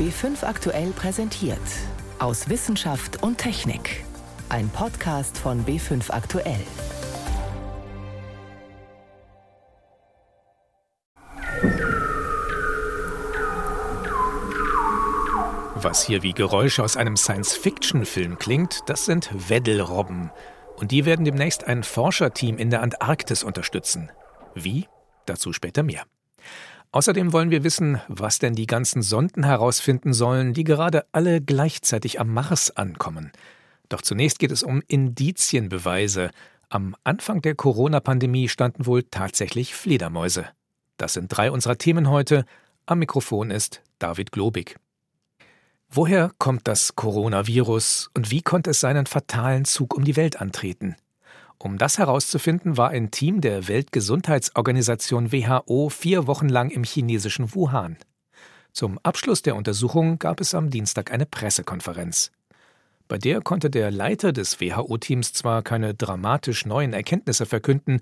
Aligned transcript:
B5 0.00 0.44
aktuell 0.46 0.92
präsentiert. 0.92 1.58
Aus 2.20 2.48
Wissenschaft 2.48 3.22
und 3.22 3.36
Technik. 3.36 4.02
Ein 4.48 4.70
Podcast 4.70 5.36
von 5.36 5.66
B5 5.66 6.10
aktuell. 6.10 6.62
Was 15.74 16.06
hier 16.06 16.22
wie 16.22 16.32
Geräusche 16.32 16.82
aus 16.82 16.96
einem 16.96 17.18
Science-Fiction-Film 17.18 18.38
klingt, 18.38 18.80
das 18.86 19.04
sind 19.04 19.28
Weddelrobben. 19.50 20.30
Und 20.78 20.92
die 20.92 21.04
werden 21.04 21.26
demnächst 21.26 21.64
ein 21.64 21.82
Forscherteam 21.82 22.56
in 22.56 22.70
der 22.70 22.80
Antarktis 22.80 23.42
unterstützen. 23.42 24.10
Wie? 24.54 24.88
Dazu 25.26 25.52
später 25.52 25.82
mehr. 25.82 26.06
Außerdem 26.92 27.32
wollen 27.32 27.50
wir 27.50 27.62
wissen, 27.62 28.00
was 28.08 28.40
denn 28.40 28.54
die 28.54 28.66
ganzen 28.66 29.02
Sonden 29.02 29.44
herausfinden 29.44 30.12
sollen, 30.12 30.54
die 30.54 30.64
gerade 30.64 31.06
alle 31.12 31.40
gleichzeitig 31.40 32.18
am 32.18 32.34
Mars 32.34 32.76
ankommen. 32.76 33.30
Doch 33.88 34.02
zunächst 34.02 34.40
geht 34.40 34.50
es 34.50 34.64
um 34.64 34.82
Indizienbeweise. 34.88 36.30
Am 36.68 36.96
Anfang 37.04 37.42
der 37.42 37.54
Corona-Pandemie 37.54 38.48
standen 38.48 38.86
wohl 38.86 39.04
tatsächlich 39.04 39.74
Fledermäuse. 39.74 40.46
Das 40.96 41.14
sind 41.14 41.28
drei 41.28 41.52
unserer 41.52 41.78
Themen 41.78 42.10
heute. 42.10 42.44
Am 42.86 42.98
Mikrofon 42.98 43.52
ist 43.52 43.82
David 44.00 44.32
Globig. 44.32 44.76
Woher 45.88 46.32
kommt 46.38 46.66
das 46.66 46.96
Coronavirus 46.96 48.10
und 48.14 48.30
wie 48.32 48.42
konnte 48.42 48.70
es 48.70 48.80
seinen 48.80 49.06
fatalen 49.06 49.64
Zug 49.64 49.96
um 49.96 50.04
die 50.04 50.16
Welt 50.16 50.40
antreten? 50.40 50.96
Um 51.62 51.76
das 51.76 51.98
herauszufinden, 51.98 52.78
war 52.78 52.88
ein 52.88 53.10
Team 53.10 53.42
der 53.42 53.68
Weltgesundheitsorganisation 53.68 55.30
WHO 55.30 55.90
vier 55.90 56.26
Wochen 56.26 56.48
lang 56.48 56.70
im 56.70 56.84
chinesischen 56.84 57.54
Wuhan. 57.54 57.98
Zum 58.72 58.98
Abschluss 59.02 59.42
der 59.42 59.56
Untersuchung 59.56 60.18
gab 60.18 60.40
es 60.40 60.54
am 60.54 60.70
Dienstag 60.70 61.12
eine 61.12 61.26
Pressekonferenz. 61.26 62.32
Bei 63.08 63.18
der 63.18 63.42
konnte 63.42 63.68
der 63.68 63.90
Leiter 63.90 64.32
des 64.32 64.58
WHO-Teams 64.58 65.34
zwar 65.34 65.62
keine 65.62 65.92
dramatisch 65.92 66.64
neuen 66.64 66.94
Erkenntnisse 66.94 67.44
verkünden, 67.44 68.00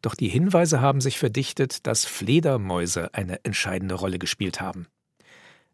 doch 0.00 0.14
die 0.14 0.28
Hinweise 0.28 0.80
haben 0.80 1.02
sich 1.02 1.18
verdichtet, 1.18 1.86
dass 1.86 2.06
Fledermäuse 2.06 3.12
eine 3.12 3.44
entscheidende 3.44 3.96
Rolle 3.96 4.18
gespielt 4.18 4.62
haben. 4.62 4.86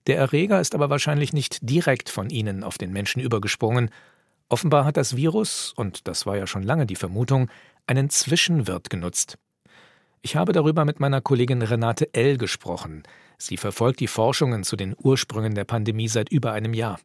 Der 0.08 0.17
Erreger 0.17 0.61
ist 0.61 0.75
aber 0.75 0.91
wahrscheinlich 0.91 1.33
nicht 1.33 1.58
direkt 1.62 2.08
von 2.08 2.28
ihnen 2.28 2.64
auf 2.64 2.77
den 2.77 2.92
Menschen 2.92 3.20
übergesprungen, 3.20 3.91
Offenbar 4.51 4.84
hat 4.84 4.97
das 4.97 5.15
Virus, 5.15 5.73
und 5.77 6.09
das 6.09 6.27
war 6.27 6.37
ja 6.37 6.45
schon 6.45 6.65
lange 6.65 6.84
die 6.84 6.97
Vermutung, 6.97 7.48
einen 7.87 8.11
Zwischenwirt 8.11 8.91
genutzt. 8.91 9.39
Ich 10.23 10.34
habe 10.34 10.53
darüber 10.53 10.84
mit 10.84 10.98
meiner 10.98 11.20
Kollegin 11.20 11.62
Renate 11.62 12.12
L. 12.15 12.37
gesprochen. 12.37 13.05
Sie 13.39 13.57
verfolgt 13.57 14.01
die 14.01 14.09
Forschungen 14.09 14.65
zu 14.65 14.75
den 14.75 14.97
Ursprüngen 14.98 15.55
der 15.55 15.65
Pandemie 15.65 16.09
seit 16.09 16.33
über 16.33 16.53
einem 16.53 16.75
Jahr. 16.75 16.98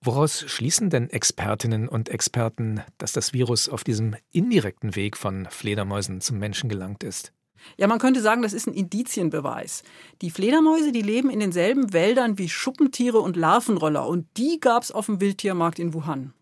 Woraus 0.00 0.44
schließen 0.46 0.88
denn 0.88 1.10
Expertinnen 1.10 1.86
und 1.86 2.08
Experten, 2.08 2.80
dass 2.96 3.12
das 3.12 3.34
Virus 3.34 3.68
auf 3.68 3.84
diesem 3.84 4.16
indirekten 4.32 4.96
Weg 4.96 5.18
von 5.18 5.46
Fledermäusen 5.50 6.22
zum 6.22 6.38
Menschen 6.38 6.70
gelangt 6.70 7.04
ist? 7.04 7.32
Ja, 7.76 7.88
man 7.88 7.98
könnte 7.98 8.22
sagen, 8.22 8.40
das 8.40 8.54
ist 8.54 8.66
ein 8.66 8.74
Indizienbeweis. 8.74 9.82
Die 10.22 10.30
Fledermäuse, 10.30 10.92
die 10.92 11.02
leben 11.02 11.28
in 11.28 11.40
denselben 11.40 11.92
Wäldern 11.92 12.38
wie 12.38 12.48
Schuppentiere 12.48 13.18
und 13.18 13.36
Larvenroller 13.36 14.06
und 14.06 14.26
die 14.38 14.60
gab 14.60 14.82
es 14.82 14.92
auf 14.92 15.06
dem 15.06 15.20
Wildtiermarkt 15.20 15.78
in 15.78 15.92
Wuhan. 15.92 16.32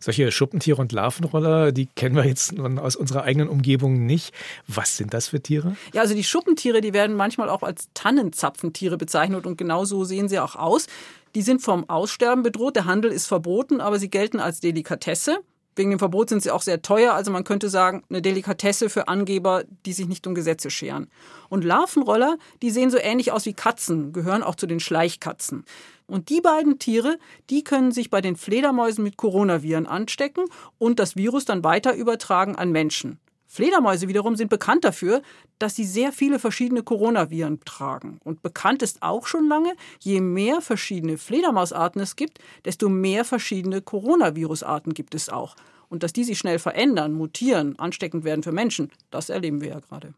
Solche 0.00 0.30
Schuppentiere 0.30 0.80
und 0.80 0.92
Larvenroller, 0.92 1.72
die 1.72 1.86
kennen 1.86 2.14
wir 2.14 2.24
jetzt 2.24 2.58
aus 2.58 2.96
unserer 2.96 3.24
eigenen 3.24 3.48
Umgebung 3.48 4.06
nicht. 4.06 4.32
Was 4.66 4.96
sind 4.96 5.12
das 5.12 5.28
für 5.28 5.40
Tiere? 5.40 5.76
Ja, 5.92 6.02
also 6.02 6.14
die 6.14 6.24
Schuppentiere, 6.24 6.80
die 6.80 6.92
werden 6.92 7.16
manchmal 7.16 7.48
auch 7.48 7.62
als 7.62 7.88
Tannenzapfentiere 7.94 8.96
bezeichnet 8.96 9.46
und 9.46 9.58
genau 9.58 9.84
so 9.84 10.04
sehen 10.04 10.28
sie 10.28 10.38
auch 10.38 10.56
aus. 10.56 10.86
Die 11.34 11.42
sind 11.42 11.62
vom 11.62 11.88
Aussterben 11.88 12.42
bedroht. 12.42 12.76
Der 12.76 12.84
Handel 12.84 13.10
ist 13.10 13.26
verboten, 13.26 13.80
aber 13.80 13.98
sie 13.98 14.08
gelten 14.08 14.40
als 14.40 14.60
Delikatesse. 14.60 15.38
Wegen 15.76 15.90
dem 15.90 15.98
Verbot 16.00 16.28
sind 16.28 16.42
sie 16.42 16.50
auch 16.50 16.62
sehr 16.62 16.82
teuer. 16.82 17.14
Also 17.14 17.30
man 17.30 17.44
könnte 17.44 17.68
sagen, 17.68 18.02
eine 18.10 18.20
Delikatesse 18.20 18.90
für 18.90 19.06
Angeber, 19.06 19.62
die 19.86 19.92
sich 19.92 20.08
nicht 20.08 20.26
um 20.26 20.34
Gesetze 20.34 20.70
scheren. 20.70 21.08
Und 21.48 21.64
Larvenroller, 21.64 22.36
die 22.62 22.70
sehen 22.70 22.90
so 22.90 22.98
ähnlich 22.98 23.30
aus 23.30 23.46
wie 23.46 23.52
Katzen, 23.52 24.12
gehören 24.12 24.42
auch 24.42 24.56
zu 24.56 24.66
den 24.66 24.80
Schleichkatzen. 24.80 25.64
Und 26.08 26.30
die 26.30 26.40
beiden 26.40 26.78
Tiere, 26.78 27.18
die 27.50 27.62
können 27.62 27.92
sich 27.92 28.08
bei 28.10 28.22
den 28.22 28.34
Fledermäusen 28.34 29.04
mit 29.04 29.18
Coronaviren 29.18 29.86
anstecken 29.86 30.46
und 30.78 30.98
das 30.98 31.16
Virus 31.16 31.44
dann 31.44 31.62
weiter 31.62 31.94
übertragen 31.94 32.56
an 32.56 32.72
Menschen. 32.72 33.20
Fledermäuse 33.46 34.08
wiederum 34.08 34.36
sind 34.36 34.48
bekannt 34.48 34.84
dafür, 34.84 35.22
dass 35.58 35.74
sie 35.76 35.84
sehr 35.84 36.12
viele 36.12 36.38
verschiedene 36.38 36.82
Coronaviren 36.82 37.60
tragen. 37.64 38.20
Und 38.24 38.42
bekannt 38.42 38.82
ist 38.82 39.02
auch 39.02 39.26
schon 39.26 39.48
lange, 39.48 39.74
je 40.00 40.20
mehr 40.20 40.60
verschiedene 40.60 41.18
Fledermausarten 41.18 42.00
es 42.00 42.16
gibt, 42.16 42.38
desto 42.64 42.88
mehr 42.88 43.24
verschiedene 43.24 43.82
Coronavirusarten 43.82 44.94
gibt 44.94 45.14
es 45.14 45.28
auch. 45.28 45.56
Und 45.88 46.02
dass 46.02 46.12
die 46.12 46.24
sich 46.24 46.38
schnell 46.38 46.58
verändern, 46.58 47.14
mutieren, 47.14 47.78
ansteckend 47.78 48.24
werden 48.24 48.42
für 48.42 48.52
Menschen, 48.52 48.90
das 49.10 49.30
erleben 49.30 49.60
wir 49.60 49.70
ja 49.70 49.80
gerade. 49.80 50.12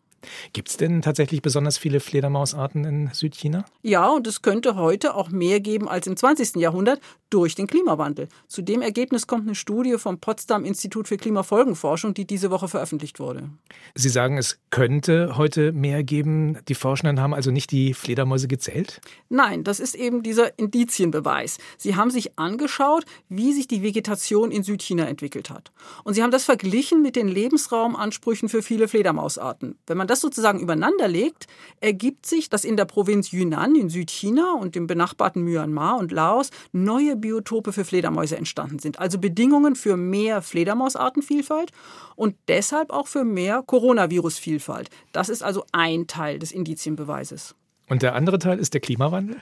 Gibt 0.52 0.68
es 0.68 0.76
denn 0.76 1.02
tatsächlich 1.02 1.42
besonders 1.42 1.78
viele 1.78 2.00
Fledermausarten 2.00 2.84
in 2.84 3.10
Südchina? 3.12 3.64
Ja, 3.82 4.08
und 4.08 4.26
es 4.26 4.42
könnte 4.42 4.76
heute 4.76 5.14
auch 5.14 5.30
mehr 5.30 5.60
geben 5.60 5.88
als 5.88 6.06
im 6.06 6.16
20. 6.16 6.56
Jahrhundert 6.56 7.00
durch 7.30 7.54
den 7.54 7.66
Klimawandel. 7.66 8.28
Zu 8.48 8.62
dem 8.62 8.82
Ergebnis 8.82 9.26
kommt 9.26 9.46
eine 9.46 9.54
Studie 9.54 9.96
vom 9.98 10.18
Potsdam 10.18 10.64
Institut 10.64 11.08
für 11.08 11.16
Klimafolgenforschung, 11.16 12.12
die 12.12 12.26
diese 12.26 12.50
Woche 12.50 12.68
veröffentlicht 12.68 13.20
wurde. 13.20 13.48
Sie 13.94 14.08
sagen, 14.08 14.36
es 14.36 14.58
könnte 14.70 15.36
heute 15.36 15.72
mehr 15.72 16.02
geben. 16.02 16.58
Die 16.68 16.74
Forschenden 16.74 17.20
haben 17.20 17.32
also 17.32 17.50
nicht 17.50 17.70
die 17.70 17.94
Fledermäuse 17.94 18.48
gezählt? 18.48 19.00
Nein, 19.28 19.64
das 19.64 19.80
ist 19.80 19.94
eben 19.94 20.22
dieser 20.22 20.58
Indizienbeweis. 20.58 21.58
Sie 21.78 21.94
haben 21.94 22.10
sich 22.10 22.38
angeschaut, 22.38 23.04
wie 23.28 23.52
sich 23.52 23.68
die 23.68 23.82
Vegetation 23.82 24.50
in 24.50 24.64
Südchina 24.64 25.06
entwickelt 25.06 25.50
hat. 25.50 25.70
Und 26.02 26.14
sie 26.14 26.22
haben 26.22 26.32
das 26.32 26.44
verglichen 26.44 27.00
mit 27.00 27.14
den 27.14 27.28
Lebensraumansprüchen 27.28 28.48
für 28.48 28.62
viele 28.62 28.88
Fledermausarten. 28.88 29.78
Wenn 29.86 29.96
man 29.96 30.08
das 30.10 30.20
sozusagen 30.20 30.60
übereinander 30.60 31.08
legt, 31.08 31.46
ergibt 31.80 32.26
sich, 32.26 32.50
dass 32.50 32.64
in 32.64 32.76
der 32.76 32.84
Provinz 32.84 33.30
Yunnan 33.30 33.74
in 33.76 33.88
Südchina 33.88 34.54
und 34.54 34.74
dem 34.74 34.86
benachbarten 34.86 35.42
Myanmar 35.42 35.98
und 35.98 36.12
Laos 36.12 36.50
neue 36.72 37.16
Biotope 37.16 37.72
für 37.72 37.84
Fledermäuse 37.84 38.36
entstanden 38.36 38.78
sind. 38.78 38.98
Also 38.98 39.18
Bedingungen 39.18 39.76
für 39.76 39.96
mehr 39.96 40.42
Fledermausartenvielfalt 40.42 41.70
und 42.16 42.36
deshalb 42.48 42.90
auch 42.90 43.06
für 43.06 43.24
mehr 43.24 43.62
Coronavirusvielfalt. 43.64 44.90
Das 45.12 45.28
ist 45.28 45.42
also 45.42 45.64
ein 45.72 46.06
Teil 46.06 46.38
des 46.38 46.52
Indizienbeweises. 46.52 47.54
Und 47.88 48.02
der 48.02 48.14
andere 48.14 48.38
Teil 48.38 48.58
ist 48.58 48.74
der 48.74 48.80
Klimawandel? 48.80 49.40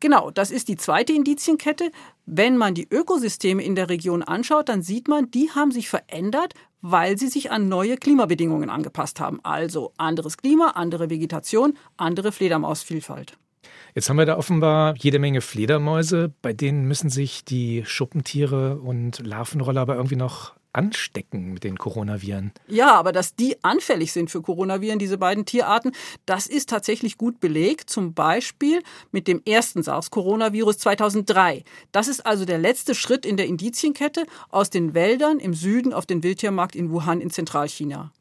Genau, 0.00 0.32
das 0.32 0.50
ist 0.50 0.66
die 0.66 0.76
zweite 0.76 1.12
Indizienkette. 1.12 1.92
Wenn 2.26 2.56
man 2.56 2.74
die 2.74 2.88
Ökosysteme 2.90 3.62
in 3.62 3.76
der 3.76 3.88
Region 3.88 4.24
anschaut, 4.24 4.68
dann 4.68 4.82
sieht 4.82 5.06
man, 5.06 5.30
die 5.30 5.50
haben 5.50 5.70
sich 5.70 5.88
verändert, 5.88 6.54
weil 6.82 7.16
sie 7.16 7.28
sich 7.28 7.50
an 7.50 7.68
neue 7.68 7.96
Klimabedingungen 7.96 8.68
angepasst 8.68 9.20
haben. 9.20 9.40
Also 9.42 9.92
anderes 9.96 10.36
Klima, 10.36 10.72
andere 10.74 11.08
Vegetation, 11.08 11.78
andere 11.96 12.32
Fledermausvielfalt. 12.32 13.38
Jetzt 13.94 14.08
haben 14.08 14.16
wir 14.16 14.26
da 14.26 14.36
offenbar 14.36 14.94
jede 14.96 15.18
Menge 15.18 15.40
Fledermäuse, 15.40 16.32
bei 16.42 16.52
denen 16.52 16.86
müssen 16.86 17.10
sich 17.10 17.44
die 17.44 17.84
Schuppentiere 17.84 18.78
und 18.78 19.24
Larvenroller 19.24 19.82
aber 19.82 19.96
irgendwie 19.96 20.16
noch 20.16 20.54
anstecken 20.72 21.52
mit 21.52 21.64
den 21.64 21.76
Coronaviren. 21.76 22.52
Ja, 22.66 22.94
aber 22.94 23.12
dass 23.12 23.34
die 23.34 23.62
anfällig 23.62 24.12
sind 24.12 24.30
für 24.30 24.42
Coronaviren, 24.42 24.98
diese 24.98 25.18
beiden 25.18 25.44
Tierarten, 25.44 25.92
das 26.26 26.46
ist 26.46 26.68
tatsächlich 26.68 27.18
gut 27.18 27.40
belegt. 27.40 27.90
Zum 27.90 28.14
Beispiel 28.14 28.82
mit 29.10 29.28
dem 29.28 29.42
ersten 29.44 29.82
SARS-Coronavirus 29.82 30.78
2003. 30.78 31.64
Das 31.92 32.08
ist 32.08 32.24
also 32.24 32.44
der 32.44 32.58
letzte 32.58 32.94
Schritt 32.94 33.26
in 33.26 33.36
der 33.36 33.46
Indizienkette 33.46 34.24
aus 34.50 34.70
den 34.70 34.94
Wäldern 34.94 35.38
im 35.38 35.54
Süden 35.54 35.92
auf 35.92 36.06
den 36.06 36.22
Wildtiermarkt 36.22 36.74
in 36.74 36.90
Wuhan 36.90 37.20
in 37.20 37.30
Zentralchina. 37.30 38.12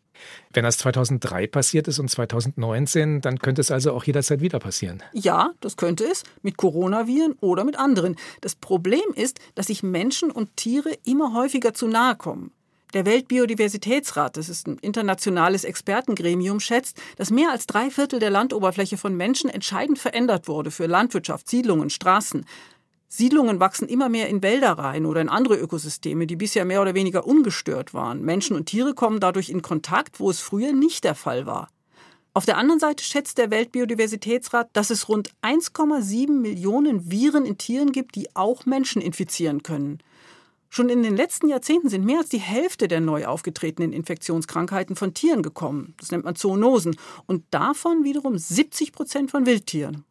Wenn 0.54 0.64
das 0.64 0.78
2003 0.80 1.48
passiert 1.48 1.88
ist 1.88 2.00
und 2.00 2.10
2019, 2.10 3.22
dann 3.22 3.40
könnte 3.40 3.62
es 3.62 3.72
also 3.72 3.94
auch 3.94 4.04
jederzeit 4.04 4.42
wieder 4.42 4.60
passieren. 4.60 5.02
Ja, 5.14 5.52
das 5.62 5.78
könnte 5.78 6.06
es, 6.06 6.24
mit 6.42 6.58
Coronaviren 6.58 7.34
oder 7.42 7.64
mit 7.64 7.78
anderen. 7.78 8.16
Das 8.42 8.56
Problem 8.56 9.14
ist, 9.16 9.40
dass 9.56 9.68
sich 9.68 9.84
Menschen 9.84 10.32
und 10.32 10.56
Tiere 10.56 10.92
immer 11.06 11.34
häufiger 11.34 11.74
zu 11.74 11.88
nahe 11.88 12.16
kommen. 12.16 12.52
Der 12.94 13.06
Weltbiodiversitätsrat, 13.06 14.36
das 14.36 14.50
ist 14.50 14.68
ein 14.68 14.78
internationales 14.80 15.64
Expertengremium, 15.64 16.60
schätzt, 16.60 17.02
dass 17.16 17.32
mehr 17.32 17.52
als 17.52 17.66
drei 17.66 17.90
Viertel 17.90 18.20
der 18.20 18.30
Landoberfläche 18.30 18.98
von 18.98 19.16
Menschen 19.16 19.50
entscheidend 19.50 19.98
verändert 19.98 20.50
wurde 20.50 20.72
für 20.72 20.88
Landwirtschaft, 20.88 21.50
Siedlungen, 21.50 21.90
Straßen. 21.90 22.46
Siedlungen 23.14 23.60
wachsen 23.60 23.90
immer 23.90 24.08
mehr 24.08 24.30
in 24.30 24.42
Wälder 24.42 24.72
rein 24.72 25.06
oder 25.06 25.20
in 25.20 25.28
andere 25.28 25.58
Ökosysteme, 25.58 26.28
die 26.28 26.38
bisher 26.38 26.64
mehr 26.64 26.82
oder 26.82 26.94
weniger 26.94 27.28
ungestört 27.28 27.94
waren. 27.94 28.22
Menschen 28.24 28.56
und 28.56 28.68
Tiere 28.68 28.94
kommen 28.94 29.20
dadurch 29.20 29.50
in 29.50 29.62
Kontakt, 29.62 30.22
wo 30.22 30.30
es 30.30 30.40
früher 30.40 30.72
nicht 30.72 31.04
der 31.04 31.14
Fall 31.14 31.46
war. 31.46 31.68
Auf 32.34 32.46
der 32.46 32.56
anderen 32.56 32.80
Seite 32.80 33.04
schätzt 33.04 33.38
der 33.38 33.52
Weltbiodiversitätsrat, 33.52 34.70
dass 34.72 34.92
es 34.92 35.10
rund 35.10 35.30
1,7 35.42 36.32
Millionen 36.32 37.12
Viren 37.12 37.46
in 37.46 37.58
Tieren 37.58 37.92
gibt, 37.92 38.16
die 38.16 38.34
auch 38.34 38.66
Menschen 38.66 39.02
infizieren 39.02 39.62
können. 39.62 40.00
Schon 40.70 40.88
in 40.88 41.04
den 41.04 41.18
letzten 41.18 41.50
Jahrzehnten 41.50 41.90
sind 41.90 42.06
mehr 42.06 42.20
als 42.20 42.30
die 42.30 42.38
Hälfte 42.38 42.88
der 42.88 43.02
neu 43.02 43.26
aufgetretenen 43.26 43.92
Infektionskrankheiten 43.92 44.96
von 44.96 45.14
Tieren 45.14 45.44
gekommen. 45.44 45.96
Das 46.00 46.12
nennt 46.12 46.24
man 46.24 46.38
Zoonosen. 46.38 46.96
Und 47.26 47.44
davon 47.52 48.06
wiederum 48.06 48.38
70 48.38 48.94
Prozent 48.94 49.32
von 49.32 49.46
Wildtieren. 49.46 50.06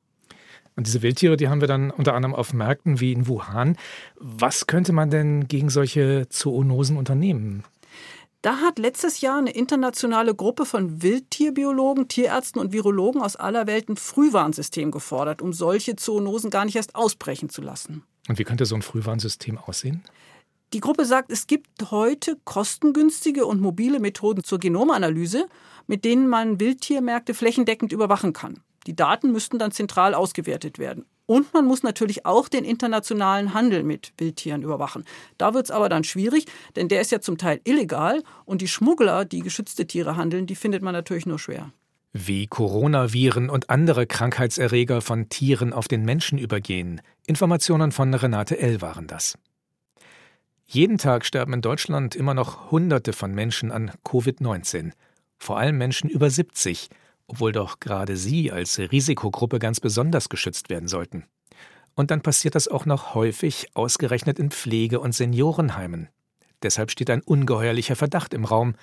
Und 0.81 0.87
diese 0.87 1.03
Wildtiere, 1.03 1.37
die 1.37 1.51
haben 1.51 1.61
wir 1.61 1.69
dann 1.69 1.91
unter 1.91 2.15
anderem 2.15 2.35
auf 2.35 2.55
Märkten 2.55 3.01
wie 3.01 3.13
in 3.13 3.29
Wuhan. 3.29 3.77
Was 4.17 4.67
könnte 4.67 4.95
man 4.95 5.11
denn 5.11 5.47
gegen 5.47 5.69
solche 5.69 6.27
Zoonosen 6.31 6.97
unternehmen? 6.97 7.65
Da 8.41 8.61
hat 8.61 8.79
letztes 8.79 9.21
Jahr 9.21 9.37
eine 9.37 9.51
internationale 9.51 10.35
Gruppe 10.35 10.65
von 10.65 11.03
Wildtierbiologen, 11.03 12.09
Tierärzten 12.09 12.63
und 12.63 12.73
Virologen 12.73 13.21
aus 13.21 13.37
aller 13.37 13.67
Welt 13.67 13.91
ein 13.91 13.99
Frühwarnsystem 13.99 14.91
gefordert, 14.91 15.43
um 15.43 15.53
solche 15.53 15.97
Zoonosen 15.97 16.49
gar 16.49 16.65
nicht 16.65 16.77
erst 16.77 16.95
ausbrechen 16.95 17.51
zu 17.51 17.61
lassen. 17.61 18.03
Und 18.31 18.39
wie 18.39 18.45
könnte 18.45 18.65
so 18.65 18.75
ein 18.75 18.81
Frühwarnsystem 18.81 19.59
aussehen? 19.59 20.03
Die 20.73 20.81
Gruppe 20.81 21.05
sagt, 21.05 21.31
es 21.31 21.47
gibt 21.47 21.91
heute 21.91 22.39
kostengünstige 22.45 23.45
und 23.45 23.61
mobile 23.61 24.01
Methoden 24.01 24.45
zur 24.45 24.59
Genomanalyse, 24.59 25.47
mit 25.87 26.07
denen 26.07 26.27
man 26.27 26.59
Wildtiermärkte 26.59 27.35
flächendeckend 27.35 27.93
überwachen 27.93 28.33
kann. 28.33 28.63
Die 28.87 28.97
Daten 28.97 29.33
müssten 29.33 29.59
dann 29.59 29.73
zentral 29.73 30.15
ausgewertet 30.15 30.79
werden. 30.79 31.05
Und 31.27 31.55
man 31.55 31.65
muss 31.65 31.85
natürlich 31.85 32.27
auch 32.27 32.49
den 32.49 32.65
internationalen 32.65 33.55
Handel 33.55 33.85
mit 33.85 34.13
Wildtieren 34.19 34.63
überwachen. 34.63 35.05
Da 35.39 35.55
wird 35.55 35.67
es 35.67 35.71
aber 35.71 35.89
dann 35.89 36.03
schwierig, 36.03 36.47
denn 36.75 36.89
der 36.89 37.01
ist 37.01 37.13
ja 37.13 37.21
zum 37.21 37.39
Teil 37.39 37.61
illegal 37.63 38.23
und 38.47 38.63
die 38.63 38.69
Schmuggler, 38.69 39.25
die 39.25 39.39
geschützte 39.39 39.87
Tiere 39.87 40.17
handeln, 40.17 40.47
die 40.47 40.57
findet 40.57 40.83
man 40.83 40.93
natürlich 40.93 41.27
nur 41.27 41.39
schwer. 41.39 41.71
Wie 42.13 42.49
Coronaviren 42.49 43.49
und 43.49 43.71
andere 43.71 44.09
Krankheitserreger 44.09 45.01
von 45.01 45.29
Tieren 45.29 45.73
auf 45.73 45.87
den 45.87 46.05
Menschen 46.05 46.37
übergehen. 46.37 47.01
Informationen 47.27 47.93
von 47.93 48.13
Renate 48.13 48.59
L. 48.59 48.81
waren 48.83 49.07
das. 49.07 49.39
Jeden 50.67 50.99
Tag 50.99 51.25
sterben 51.25 51.53
in 51.53 51.63
Deutschland 51.63 52.17
immer 52.17 52.35
noch 52.35 52.73
Hunderte 52.73 53.13
von 53.13 53.33
Menschen 53.33 53.71
an 53.71 53.93
Covid-19. 54.05 54.91
Vor 55.39 55.59
allem 55.59 55.79
Menschen 55.79 56.11
über 56.11 56.29
70 56.29 56.91
obwohl 57.31 57.53
doch 57.53 57.79
gerade 57.79 58.17
sie 58.17 58.51
als 58.51 58.79
Risikogruppe 58.79 59.61
ganz 59.61 59.79
besonders 59.79 60.29
geschützt 60.29 60.69
werden 60.69 60.89
sollten. 60.89 61.25
Und 61.95 62.11
dann 62.11 62.23
passiert 62.23 62.57
das 62.57 62.67
auch 62.67 62.87
noch 62.87 63.15
häufig, 63.15 63.69
ausgerechnet 63.75 64.41
in 64.41 64.51
Pflege- 64.51 64.99
und 64.99 65.15
Seniorenheimen. 65.15 66.09
Deshalb 66.63 66.91
steht 66.91 67.09
ein 67.09 67.23
ungeheuerlicher 67.23 67.95
Verdacht 67.95 68.35
im 68.35 68.45
Raum. 68.45 68.75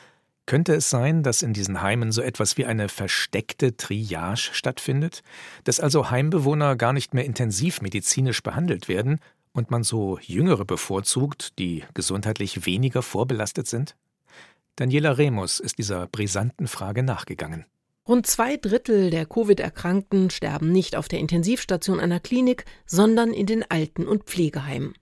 Könnte 0.45 0.73
es 0.75 0.89
sein, 0.89 1.23
dass 1.23 1.41
in 1.41 1.51
diesen 1.51 1.81
Heimen 1.81 2.13
so 2.13 2.21
etwas 2.21 2.57
wie 2.57 2.65
eine 2.65 2.87
versteckte 2.87 3.75
Triage 3.75 4.53
stattfindet, 4.53 5.23
dass 5.65 5.81
also 5.81 6.09
Heimbewohner 6.09 6.77
gar 6.77 6.93
nicht 6.93 7.13
mehr 7.13 7.25
intensiv 7.25 7.81
medizinisch 7.81 8.41
behandelt 8.41 8.87
werden 8.87 9.19
und 9.51 9.71
man 9.71 9.83
so 9.83 10.19
Jüngere 10.21 10.63
bevorzugt, 10.63 11.59
die 11.59 11.83
gesundheitlich 11.93 12.65
weniger 12.65 13.01
vorbelastet 13.01 13.67
sind? 13.67 13.97
Daniela 14.77 15.17
Remus 15.17 15.59
ist 15.59 15.79
dieser 15.79 16.07
brisanten 16.07 16.67
Frage 16.67 17.03
nachgegangen. 17.03 17.65
Rund 18.07 18.25
zwei 18.25 18.55
Drittel 18.55 19.09
der 19.09 19.25
Covid-Erkrankten 19.25 20.29
sterben 20.29 20.71
nicht 20.71 20.95
auf 20.95 21.09
der 21.09 21.19
Intensivstation 21.19 21.99
einer 21.99 22.21
Klinik, 22.21 22.63
sondern 22.85 23.33
in 23.33 23.45
den 23.45 23.65
Alten- 23.69 24.07
und 24.07 24.23
Pflegeheimen. 24.23 24.93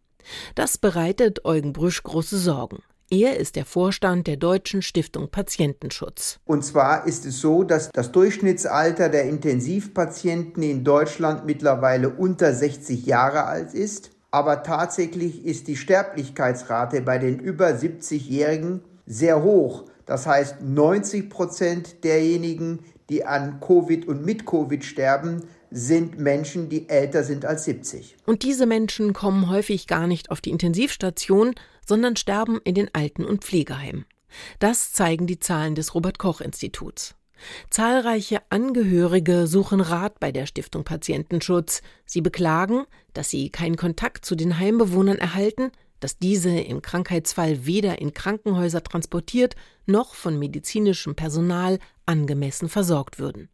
Das 0.55 0.79
bereitet 0.79 1.45
Eugen 1.45 1.71
Brüsch 1.71 2.01
große 2.01 2.39
Sorgen. 2.39 2.79
Er 3.11 3.37
ist 3.37 3.57
der 3.57 3.65
Vorstand 3.65 4.25
der 4.25 4.37
Deutschen 4.37 4.81
Stiftung 4.81 5.29
Patientenschutz. 5.29 6.39
Und 6.45 6.65
zwar 6.65 7.05
ist 7.05 7.27
es 7.27 7.39
so, 7.39 7.63
dass 7.63 7.91
das 7.91 8.11
Durchschnittsalter 8.11 9.09
der 9.09 9.25
Intensivpatienten 9.25 10.63
in 10.63 10.83
Deutschland 10.83 11.45
mittlerweile 11.45 12.09
unter 12.09 12.51
60 12.51 13.05
Jahre 13.05 13.45
alt 13.45 13.75
ist. 13.75 14.09
Aber 14.31 14.63
tatsächlich 14.63 15.45
ist 15.45 15.67
die 15.67 15.77
Sterblichkeitsrate 15.77 17.01
bei 17.01 17.19
den 17.19 17.37
über 17.37 17.67
70-Jährigen 17.67 18.81
sehr 19.05 19.43
hoch. 19.43 19.83
Das 20.07 20.25
heißt, 20.25 20.61
90 20.61 21.29
Prozent 21.29 22.03
derjenigen, 22.03 22.79
die 23.09 23.25
an 23.25 23.59
Covid 23.59 24.07
und 24.07 24.25
mit 24.25 24.45
Covid 24.45 24.83
sterben, 24.83 25.43
sind 25.71 26.17
Menschen, 26.17 26.69
die 26.69 26.89
älter 26.89 27.23
sind 27.23 27.45
als 27.45 27.65
70. 27.65 28.15
Und 28.25 28.43
diese 28.43 28.65
Menschen 28.65 29.13
kommen 29.13 29.49
häufig 29.49 29.87
gar 29.87 30.07
nicht 30.07 30.31
auf 30.31 30.41
die 30.41 30.51
Intensivstation, 30.51 31.53
sondern 31.85 32.15
sterben 32.15 32.59
in 32.63 32.75
den 32.75 32.89
Alten- 32.93 33.25
und 33.25 33.43
Pflegeheimen. 33.43 34.05
Das 34.59 34.93
zeigen 34.93 35.27
die 35.27 35.39
Zahlen 35.39 35.75
des 35.75 35.93
Robert 35.93 36.17
Koch 36.17 36.41
Instituts. 36.41 37.15
Zahlreiche 37.69 38.41
Angehörige 38.49 39.47
suchen 39.47 39.81
Rat 39.81 40.19
bei 40.19 40.31
der 40.31 40.45
Stiftung 40.45 40.83
Patientenschutz. 40.83 41.81
Sie 42.05 42.21
beklagen, 42.21 42.85
dass 43.13 43.29
sie 43.29 43.49
keinen 43.49 43.75
Kontakt 43.75 44.25
zu 44.25 44.35
den 44.35 44.57
Heimbewohnern 44.57 45.17
erhalten, 45.17 45.71
dass 45.99 46.17
diese 46.17 46.51
im 46.51 46.81
Krankheitsfall 46.81 47.65
weder 47.65 47.99
in 47.99 48.13
Krankenhäuser 48.13 48.83
transportiert 48.83 49.55
noch 49.85 50.13
von 50.13 50.37
medizinischem 50.37 51.15
Personal 51.15 51.79
angemessen 52.05 52.69
versorgt 52.69 53.19
würden. 53.19 53.49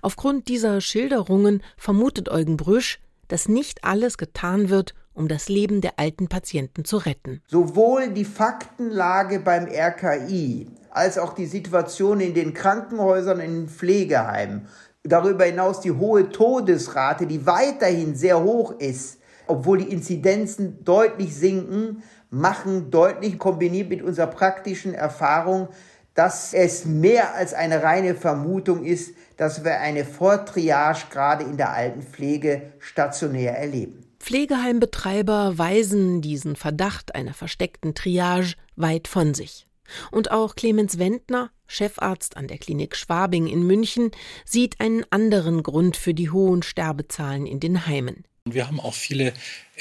Aufgrund 0.00 0.48
dieser 0.48 0.80
Schilderungen 0.80 1.62
vermutet 1.76 2.28
Eugen 2.28 2.56
Brüsch, 2.56 2.98
dass 3.28 3.48
nicht 3.48 3.84
alles 3.84 4.18
getan 4.18 4.68
wird, 4.68 4.94
um 5.14 5.28
das 5.28 5.48
Leben 5.48 5.80
der 5.80 5.98
alten 5.98 6.28
Patienten 6.28 6.84
zu 6.84 6.96
retten. 6.96 7.42
Sowohl 7.46 8.10
die 8.10 8.24
Faktenlage 8.24 9.40
beim 9.40 9.66
RKI 9.66 10.68
als 10.90 11.18
auch 11.18 11.34
die 11.34 11.46
Situation 11.46 12.20
in 12.20 12.34
den 12.34 12.54
Krankenhäusern, 12.54 13.40
in 13.40 13.52
den 13.52 13.68
Pflegeheimen, 13.68 14.66
darüber 15.02 15.44
hinaus 15.44 15.80
die 15.80 15.92
hohe 15.92 16.30
Todesrate, 16.30 17.26
die 17.26 17.46
weiterhin 17.46 18.14
sehr 18.14 18.42
hoch 18.42 18.78
ist, 18.78 19.18
obwohl 19.46 19.78
die 19.78 19.90
Inzidenzen 19.92 20.84
deutlich 20.84 21.34
sinken, 21.34 22.02
machen 22.30 22.90
deutlich 22.90 23.38
kombiniert 23.38 23.90
mit 23.90 24.02
unserer 24.02 24.28
praktischen 24.28 24.94
Erfahrung, 24.94 25.68
dass 26.14 26.52
es 26.52 26.84
mehr 26.84 27.34
als 27.34 27.54
eine 27.54 27.82
reine 27.82 28.14
Vermutung 28.14 28.84
ist, 28.84 29.14
dass 29.36 29.64
wir 29.64 29.80
eine 29.80 30.04
Vortriage 30.04 31.06
gerade 31.10 31.44
in 31.44 31.56
der 31.56 31.72
Altenpflege 31.72 32.72
stationär 32.78 33.56
erleben. 33.56 34.04
Pflegeheimbetreiber 34.20 35.58
weisen 35.58 36.20
diesen 36.20 36.54
Verdacht 36.54 37.14
einer 37.14 37.34
versteckten 37.34 37.94
Triage 37.94 38.54
weit 38.76 39.08
von 39.08 39.34
sich. 39.34 39.66
Und 40.10 40.30
auch 40.30 40.54
Clemens 40.54 40.98
Wendner, 40.98 41.50
Chefarzt 41.66 42.36
an 42.36 42.46
der 42.46 42.58
Klinik 42.58 42.96
Schwabing 42.96 43.46
in 43.46 43.66
München, 43.66 44.10
sieht 44.44 44.80
einen 44.80 45.04
anderen 45.10 45.62
Grund 45.62 45.96
für 45.96 46.14
die 46.14 46.30
hohen 46.30 46.62
Sterbezahlen 46.62 47.46
in 47.46 47.60
den 47.60 47.86
Heimen. 47.86 48.24
Wir 48.44 48.66
haben 48.66 48.80
auch 48.80 48.94
viele 48.94 49.32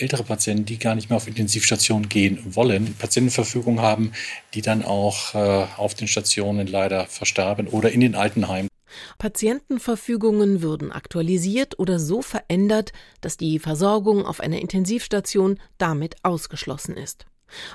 ältere 0.02 0.24
Patienten, 0.24 0.66
die 0.66 0.80
gar 0.80 0.96
nicht 0.96 1.10
mehr 1.10 1.18
auf 1.18 1.28
Intensivstationen 1.28 2.10
gehen 2.10 2.40
wollen, 2.56 2.96
Patientenverfügung 2.96 3.80
haben, 3.82 4.12
die 4.54 4.62
dann 4.62 4.84
auch 4.84 5.36
äh, 5.36 5.66
auf 5.78 5.94
den 5.94 6.08
Stationen 6.08 6.68
leider 6.68 7.06
verstarben 7.06 7.68
oder 7.68 7.92
in 7.92 8.02
den 8.02 8.16
Altenheimen. 8.16 8.70
Patientenverfügungen 9.18 10.62
würden 10.62 10.92
aktualisiert 10.92 11.80
oder 11.80 12.00
so 12.00 12.22
verändert, 12.22 12.92
dass 13.22 13.38
die 13.38 13.60
Versorgung 13.60 14.26
auf 14.26 14.40
einer 14.40 14.60
Intensivstation 14.60 15.60
damit 15.78 16.16
ausgeschlossen 16.24 16.98
ist. 16.98 17.26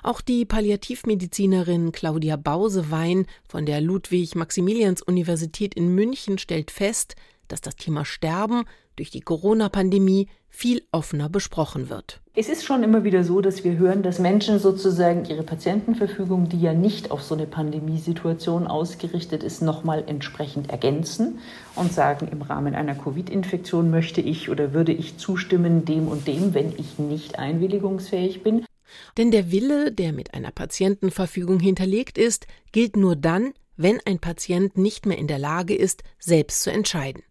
Auch 0.03 0.21
die 0.21 0.45
Palliativmedizinerin 0.45 1.93
Claudia 1.93 2.37
Bausewein 2.37 3.27
von 3.47 3.67
der 3.67 3.81
Ludwig-Maximilians-Universität 3.81 5.75
in 5.75 5.95
München 5.95 6.39
stellt 6.39 6.71
fest, 6.71 7.15
dass 7.49 7.61
das 7.61 7.77
Thema 7.77 8.05
Sterben 8.05 8.65
durch 8.97 9.11
die 9.11 9.21
Corona-Pandemie 9.21 10.29
viel 10.49 10.83
offener 10.91 11.29
besprochen 11.29 11.91
wird. 11.91 12.21
Es 12.35 12.49
ist 12.49 12.65
schon 12.65 12.83
immer 12.83 13.05
wieder 13.05 13.25
so, 13.25 13.41
dass 13.41 13.63
wir 13.63 13.77
hören, 13.77 14.03
dass 14.03 14.19
Menschen 14.19 14.59
sozusagen 14.59 15.25
ihre 15.27 15.43
Patientenverfügung, 15.43 16.49
die 16.49 16.61
ja 16.61 16.73
nicht 16.73 17.11
auf 17.11 17.23
so 17.23 17.35
eine 17.35 17.47
Pandemiesituation 17.47 18.67
ausgerichtet 18.67 19.43
ist, 19.43 19.63
nochmal 19.63 20.05
entsprechend 20.07 20.71
ergänzen 20.71 21.39
und 21.75 21.93
sagen, 21.93 22.29
im 22.29 22.43
Rahmen 22.43 22.75
einer 22.75 22.95
Covid-Infektion 22.95 23.91
möchte 23.91 24.21
ich 24.21 24.51
oder 24.51 24.73
würde 24.73 24.93
ich 24.93 25.19
zustimmen 25.19 25.85
dem 25.85 26.09
und 26.09 26.27
dem, 26.27 26.55
wenn 26.55 26.73
ich 26.77 26.99
nicht 26.99 27.39
einwilligungsfähig 27.39 28.43
bin. 28.43 28.65
Denn 29.17 29.31
der 29.31 29.51
Wille, 29.51 29.93
der 29.93 30.13
mit 30.13 30.35
einer 30.35 30.51
Patientenverfügung 30.53 31.61
hinterlegt 31.61 32.19
ist, 32.19 32.47
gilt 32.73 32.97
nur 32.97 33.17
dann, 33.17 33.53
wenn 33.77 34.01
ein 34.05 34.19
Patient 34.19 34.77
nicht 34.79 35.07
mehr 35.07 35.19
in 35.19 35.27
der 35.27 35.39
Lage 35.39 35.75
ist, 35.75 36.03
selbst 36.19 36.63
zu 36.63 36.71
entscheiden. 36.71 37.23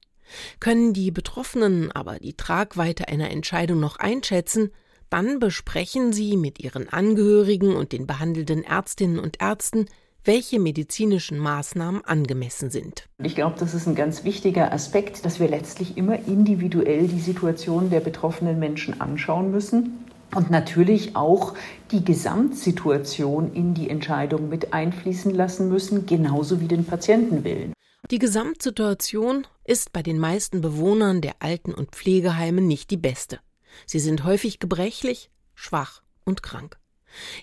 Können 0.60 0.94
die 0.94 1.12
Betroffenen 1.12 1.92
aber 1.92 2.20
die 2.20 2.36
Tragweite 2.36 3.08
einer 3.08 3.30
Entscheidung 3.32 3.80
noch 3.80 3.98
einschätzen, 3.98 4.72
dann 5.10 5.40
besprechen 5.40 6.14
sie 6.14 6.36
mit 6.36 6.60
ihren 6.60 6.90
Angehörigen 6.90 7.76
und 7.76 7.92
den 7.92 8.08
behandelnden 8.08 8.64
Ärztinnen 8.64 9.20
und 9.20 9.42
Ärzten, 9.42 9.86
welche 10.26 10.60
medizinischen 10.60 11.38
Maßnahmen 11.38 12.04
angemessen 12.04 12.72
sind. 12.72 13.08
Ich 13.24 13.36
glaube, 13.36 13.56
das 13.60 13.74
ist 13.74 13.88
ein 13.88 13.96
ganz 13.96 14.24
wichtiger 14.24 14.74
Aspekt, 14.74 15.24
dass 15.24 15.40
wir 15.40 15.48
letztlich 15.48 15.98
immer 15.98 16.28
individuell 16.28 17.08
die 17.08 17.20
Situation 17.20 17.92
der 17.92 18.00
betroffenen 18.00 18.60
Menschen 18.60 19.00
anschauen 19.00 19.52
müssen 19.52 20.06
und 20.34 20.50
natürlich 20.50 21.16
auch 21.16 21.54
die 21.92 22.04
Gesamtsituation 22.04 23.54
in 23.54 23.76
die 23.76 23.90
Entscheidung 23.90 24.50
mit 24.50 24.74
einfließen 24.74 25.34
lassen 25.34 25.70
müssen, 25.70 26.08
genauso 26.08 26.60
wie 26.60 26.68
den 26.68 26.86
Patientenwillen. 26.86 27.75
Die 28.12 28.20
Gesamtsituation 28.20 29.48
ist 29.64 29.92
bei 29.92 30.04
den 30.04 30.20
meisten 30.20 30.62
Bewohnern 30.62 31.22
der 31.22 31.38
Alten- 31.40 31.74
und 31.74 31.92
Pflegeheime 31.92 32.62
nicht 32.62 32.92
die 32.92 32.98
beste. 32.98 33.40
Sie 33.88 34.00
sind 34.00 34.24
häufig 34.24 34.60
gebrechlich, 34.60 35.32
schwach 35.56 36.04
und 36.24 36.44
krank. 36.44 36.78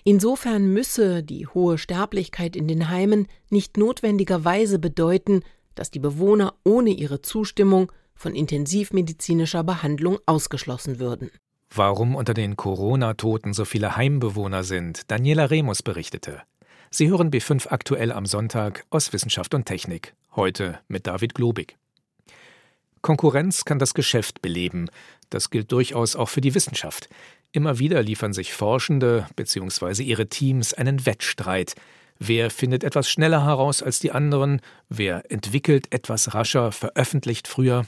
Insofern 0.05 0.71
müsse 0.71 1.21
die 1.21 1.47
hohe 1.47 1.77
Sterblichkeit 1.77 2.55
in 2.55 2.67
den 2.69 2.89
Heimen 2.89 3.27
nicht 3.49 3.77
notwendigerweise 3.77 4.79
bedeuten, 4.79 5.41
dass 5.75 5.91
die 5.91 5.99
Bewohner 5.99 6.53
ohne 6.63 6.91
ihre 6.91 7.21
Zustimmung 7.21 7.91
von 8.15 8.33
intensivmedizinischer 8.33 9.63
Behandlung 9.63 10.19
ausgeschlossen 10.25 10.99
würden. 10.99 11.29
Warum 11.75 12.15
unter 12.15 12.35
den 12.35 12.55
Corona-Toten 12.55 13.53
so 13.53 13.65
viele 13.65 13.97
Heimbewohner 13.97 14.63
sind, 14.63 15.09
Daniela 15.09 15.45
Remus 15.45 15.81
berichtete. 15.81 16.43
Sie 16.95 17.09
hören 17.09 17.31
B5 17.31 17.69
aktuell 17.69 18.11
am 18.11 18.27
Sonntag 18.27 18.85
aus 18.91 19.13
Wissenschaft 19.13 19.55
und 19.55 19.65
Technik. 19.65 20.13
Heute 20.35 20.77
mit 20.87 21.07
David 21.07 21.33
Globig. 21.33 21.75
Konkurrenz 23.01 23.65
kann 23.65 23.79
das 23.79 23.95
Geschäft 23.95 24.43
beleben. 24.43 24.91
Das 25.31 25.49
gilt 25.49 25.71
durchaus 25.71 26.15
auch 26.15 26.29
für 26.29 26.39
die 26.39 26.53
Wissenschaft. 26.53 27.09
Immer 27.51 27.79
wieder 27.79 28.03
liefern 28.03 28.31
sich 28.31 28.53
Forschende 28.53 29.25
bzw. 29.35 30.03
ihre 30.03 30.27
Teams 30.27 30.75
einen 30.75 31.07
Wettstreit. 31.07 31.73
Wer 32.19 32.51
findet 32.51 32.83
etwas 32.83 33.09
schneller 33.09 33.43
heraus 33.43 33.81
als 33.81 33.97
die 33.97 34.11
anderen? 34.11 34.61
Wer 34.87 35.31
entwickelt 35.31 35.91
etwas 35.91 36.35
rascher, 36.35 36.71
veröffentlicht 36.71 37.47
früher? 37.47 37.87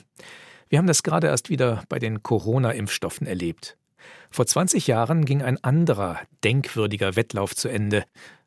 Wir 0.68 0.80
haben 0.80 0.88
das 0.88 1.04
gerade 1.04 1.28
erst 1.28 1.48
wieder 1.48 1.84
bei 1.88 2.00
den 2.00 2.24
Corona-Impfstoffen 2.24 3.28
erlebt. 3.28 3.76
Vor 4.30 4.46
20 4.46 4.86
Jahren 4.86 5.24
ging 5.24 5.42
ein 5.42 5.62
anderer, 5.62 6.18
denkwürdiger 6.42 7.14
Wettlauf 7.16 7.54
zu 7.54 7.68
Ende. 7.68 8.04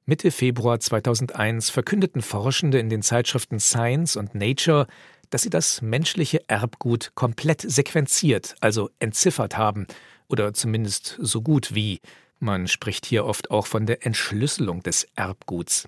Mitte 0.09 0.31
Februar 0.31 0.79
2001 0.79 1.69
verkündeten 1.69 2.23
Forschende 2.23 2.79
in 2.79 2.89
den 2.89 3.03
Zeitschriften 3.03 3.59
Science 3.59 4.15
und 4.15 4.33
Nature, 4.33 4.87
dass 5.29 5.43
sie 5.43 5.51
das 5.51 5.83
menschliche 5.83 6.41
Erbgut 6.47 7.11
komplett 7.13 7.61
sequenziert, 7.61 8.55
also 8.59 8.89
entziffert 8.97 9.55
haben, 9.55 9.85
oder 10.27 10.51
zumindest 10.55 11.15
so 11.21 11.43
gut 11.43 11.75
wie. 11.75 11.99
Man 12.39 12.67
spricht 12.67 13.05
hier 13.05 13.23
oft 13.23 13.51
auch 13.51 13.67
von 13.67 13.85
der 13.85 14.03
Entschlüsselung 14.03 14.81
des 14.81 15.05
Erbguts. 15.13 15.87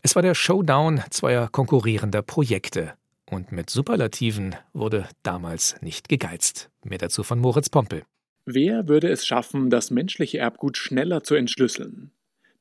Es 0.00 0.14
war 0.14 0.22
der 0.22 0.36
Showdown 0.36 1.02
zweier 1.10 1.48
konkurrierender 1.48 2.22
Projekte. 2.22 2.94
Und 3.28 3.50
mit 3.50 3.68
Superlativen 3.68 4.54
wurde 4.74 5.08
damals 5.24 5.74
nicht 5.82 6.08
gegeizt. 6.08 6.70
Mehr 6.84 6.98
dazu 6.98 7.24
von 7.24 7.40
Moritz 7.40 7.68
Pompel. 7.68 8.04
Wer 8.44 8.86
würde 8.86 9.08
es 9.08 9.26
schaffen, 9.26 9.70
das 9.70 9.90
menschliche 9.90 10.38
Erbgut 10.38 10.76
schneller 10.76 11.24
zu 11.24 11.34
entschlüsseln? 11.34 12.12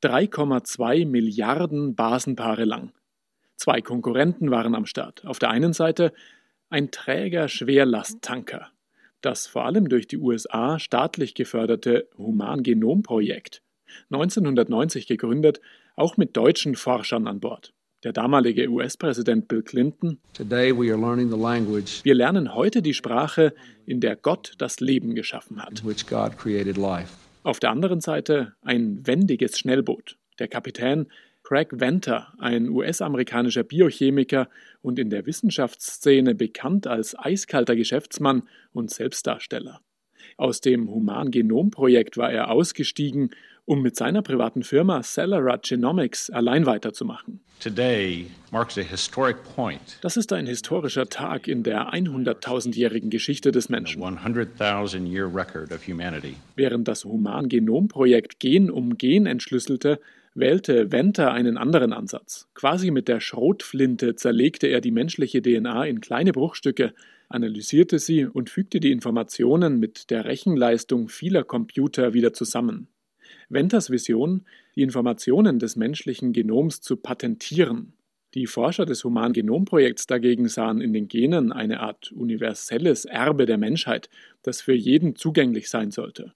3,2 0.06 1.08
Milliarden 1.08 1.96
Basenpaare 1.96 2.64
lang. 2.64 2.92
Zwei 3.56 3.82
Konkurrenten 3.82 4.52
waren 4.52 4.76
am 4.76 4.86
Start. 4.86 5.26
Auf 5.26 5.40
der 5.40 5.50
einen 5.50 5.74
Seite 5.74 6.14
ein 6.70 6.92
träger 6.92 7.48
Schwerlasttanker, 7.48 8.68
das 9.22 9.48
vor 9.48 9.66
allem 9.66 9.90
durch 9.90 10.08
die 10.08 10.20
USA 10.20 10.78
staatlich 10.78 11.34
geförderte 11.34 12.08
Humangenomprojekt, 12.20 13.64
1990 14.12 15.08
gegründet, 15.08 15.60
auch 15.96 16.18
mit 16.18 16.38
deutschen 16.38 16.76
Forschern 16.76 17.28
an 17.28 17.40
Bord. 17.40 17.74
Der 18.04 18.14
damalige 18.14 18.70
US-Präsident 18.70 19.48
Bill 19.48 19.64
Clinton. 19.64 20.20
Wir 22.04 22.14
lernen 22.14 22.54
heute 22.54 22.84
die 22.84 22.94
Sprache, 22.94 23.56
in 23.88 24.02
der 24.02 24.16
Gott 24.16 24.54
das 24.60 24.80
Leben 24.80 25.16
geschaffen 25.16 25.64
hat. 25.64 25.84
Auf 27.46 27.60
der 27.60 27.70
anderen 27.70 28.02
Seite 28.02 28.54
ein 28.64 29.06
wendiges 29.06 29.60
Schnellboot. 29.60 30.18
Der 30.40 30.48
Kapitän 30.48 31.12
Craig 31.44 31.80
Venter, 31.80 32.34
ein 32.40 32.70
US-amerikanischer 32.70 33.64
Biochemiker 33.64 34.50
und 34.82 34.98
in 34.98 35.12
der 35.12 35.28
Wissenschaftsszene 35.28 36.34
bekannt 36.34 36.88
als 36.88 37.16
eiskalter 37.16 37.76
Geschäftsmann 37.76 38.50
und 38.74 38.90
Selbstdarsteller. 38.90 39.80
Aus 40.38 40.60
dem 40.60 40.90
Humangenomprojekt 40.90 42.18
war 42.18 42.32
er 42.32 42.50
ausgestiegen, 42.50 43.30
um 43.66 43.82
mit 43.82 43.96
seiner 43.96 44.22
privaten 44.22 44.64
Firma 44.64 45.02
Celera 45.02 45.58
Genomics 45.58 46.30
allein 46.30 46.66
weiterzumachen. 46.66 47.42
Das 50.02 50.18
ist 50.18 50.34
ein 50.34 50.46
historischer 50.46 51.08
Tag 51.08 51.48
in 51.48 51.64
der 51.64 51.94
100.000-jährigen 51.94 53.10
Geschichte 53.10 53.52
des 53.52 53.70
Menschen. 53.70 54.02
Während 56.56 56.88
das 56.88 57.06
Humangenomprojekt 57.06 58.40
Gen 58.40 58.70
um 58.70 58.98
Gen 58.98 59.26
entschlüsselte, 59.26 60.00
wählte 60.36 60.92
Venter 60.92 61.32
einen 61.32 61.58
anderen 61.58 61.94
Ansatz. 61.94 62.48
Quasi 62.54 62.92
mit 62.92 63.08
der 63.08 63.20
Schrotflinte 63.20 64.16
zerlegte 64.16 64.68
er 64.68 64.82
die 64.82 64.92
menschliche 64.92 65.42
DNA 65.42 65.86
in 65.86 66.02
kleine 66.02 66.34
Bruchstücke, 66.34 66.94
analysierte 67.30 68.00
sie 68.00 68.26
und 68.26 68.50
fügte 68.50 68.80
die 68.80 68.92
Informationen 68.92 69.80
mit 69.80 70.12
der 70.12 70.26
Rechenleistung 70.26 71.08
vieler 71.08 71.44
Computer 71.44 72.14
wieder 72.14 72.34
zusammen. 72.34 72.90
Venters 73.50 73.90
Vision, 73.90 74.46
die 74.76 74.82
Informationen 74.82 75.60
des 75.60 75.76
menschlichen 75.76 76.34
Genoms 76.34 76.82
zu 76.82 76.98
patentieren. 76.98 77.94
Die 78.34 78.48
Forscher 78.48 78.86
des 78.86 79.04
Humangenomprojekts 79.04 80.08
dagegen 80.08 80.50
sahen 80.50 80.82
in 80.82 80.92
den 80.92 81.08
Genen 81.08 81.52
eine 81.52 81.80
Art 81.80 82.12
universelles 82.12 83.06
Erbe 83.06 83.46
der 83.46 83.58
Menschheit, 83.58 84.10
das 84.42 84.62
für 84.62 84.74
jeden 84.74 85.16
zugänglich 85.16 85.70
sein 85.70 85.92
sollte. 85.92 86.34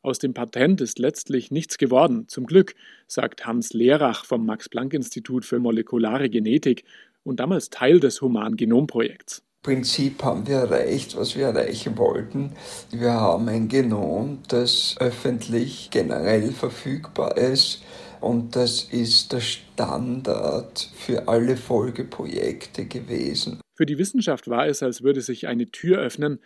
Aus 0.00 0.18
dem 0.18 0.34
Patent 0.34 0.80
ist 0.80 0.98
letztlich 0.98 1.50
nichts 1.50 1.78
geworden, 1.78 2.28
zum 2.28 2.46
Glück, 2.46 2.74
sagt 3.06 3.44
Hans 3.44 3.72
Lehrach 3.72 4.24
vom 4.24 4.46
Max-Planck-Institut 4.46 5.44
für 5.44 5.58
molekulare 5.58 6.30
Genetik 6.30 6.84
und 7.24 7.40
damals 7.40 7.70
Teil 7.70 8.00
des 8.00 8.22
Humangenomprojekts. 8.22 9.45
Prinzip 9.66 10.22
haben 10.22 10.46
wir 10.46 10.58
erreicht, 10.58 11.16
was 11.16 11.34
wir 11.34 11.46
erreichen 11.46 11.98
wollten. 11.98 12.52
Wir 12.92 13.14
haben 13.14 13.48
ein 13.48 13.66
Genom, 13.66 14.38
das 14.46 14.94
öffentlich 15.00 15.88
generell 15.90 16.52
verfügbar 16.52 17.36
ist 17.36 17.82
und 18.20 18.54
das 18.54 18.84
ist 18.84 19.32
der 19.32 19.40
Standard 19.40 20.88
für 20.94 21.26
alle 21.26 21.56
Folgeprojekte 21.56 22.84
gewesen. 22.84 23.60
Für 23.74 23.86
die 23.86 23.98
Wissenschaft 23.98 24.46
war 24.46 24.68
es, 24.68 24.84
als 24.84 25.02
würde 25.02 25.20
sich 25.20 25.48
eine 25.48 25.66
Tür 25.72 25.98
öffnen 25.98 26.38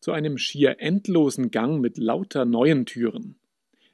zu 0.00 0.12
einem 0.12 0.38
schier 0.38 0.76
endlosen 0.78 1.50
Gang 1.50 1.80
mit 1.80 1.98
lauter 1.98 2.44
neuen 2.44 2.86
Türen. 2.86 3.40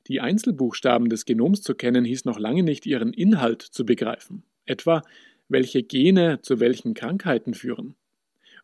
Die 0.09 0.21
Einzelbuchstaben 0.21 1.09
des 1.09 1.25
Genoms 1.25 1.62
zu 1.62 1.75
kennen, 1.75 2.05
hieß 2.05 2.26
noch 2.26 2.38
lange 2.38 2.62
nicht 2.62 2.85
ihren 2.85 3.14
Inhalt 3.14 3.62
zu 3.62 3.87
begreifen. 3.87 4.43
Etwa, 4.67 5.00
welche 5.49 5.83
Gene 5.83 6.41
zu 6.43 6.61
welchen 6.61 6.93
Krankheiten 6.93 7.55
führen. 7.55 7.95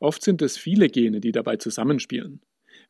Oft 0.01 0.23
sind 0.23 0.41
es 0.41 0.57
viele 0.57 0.89
Gene, 0.89 1.21
die 1.21 1.31
dabei 1.31 1.57
zusammenspielen. 1.57 2.41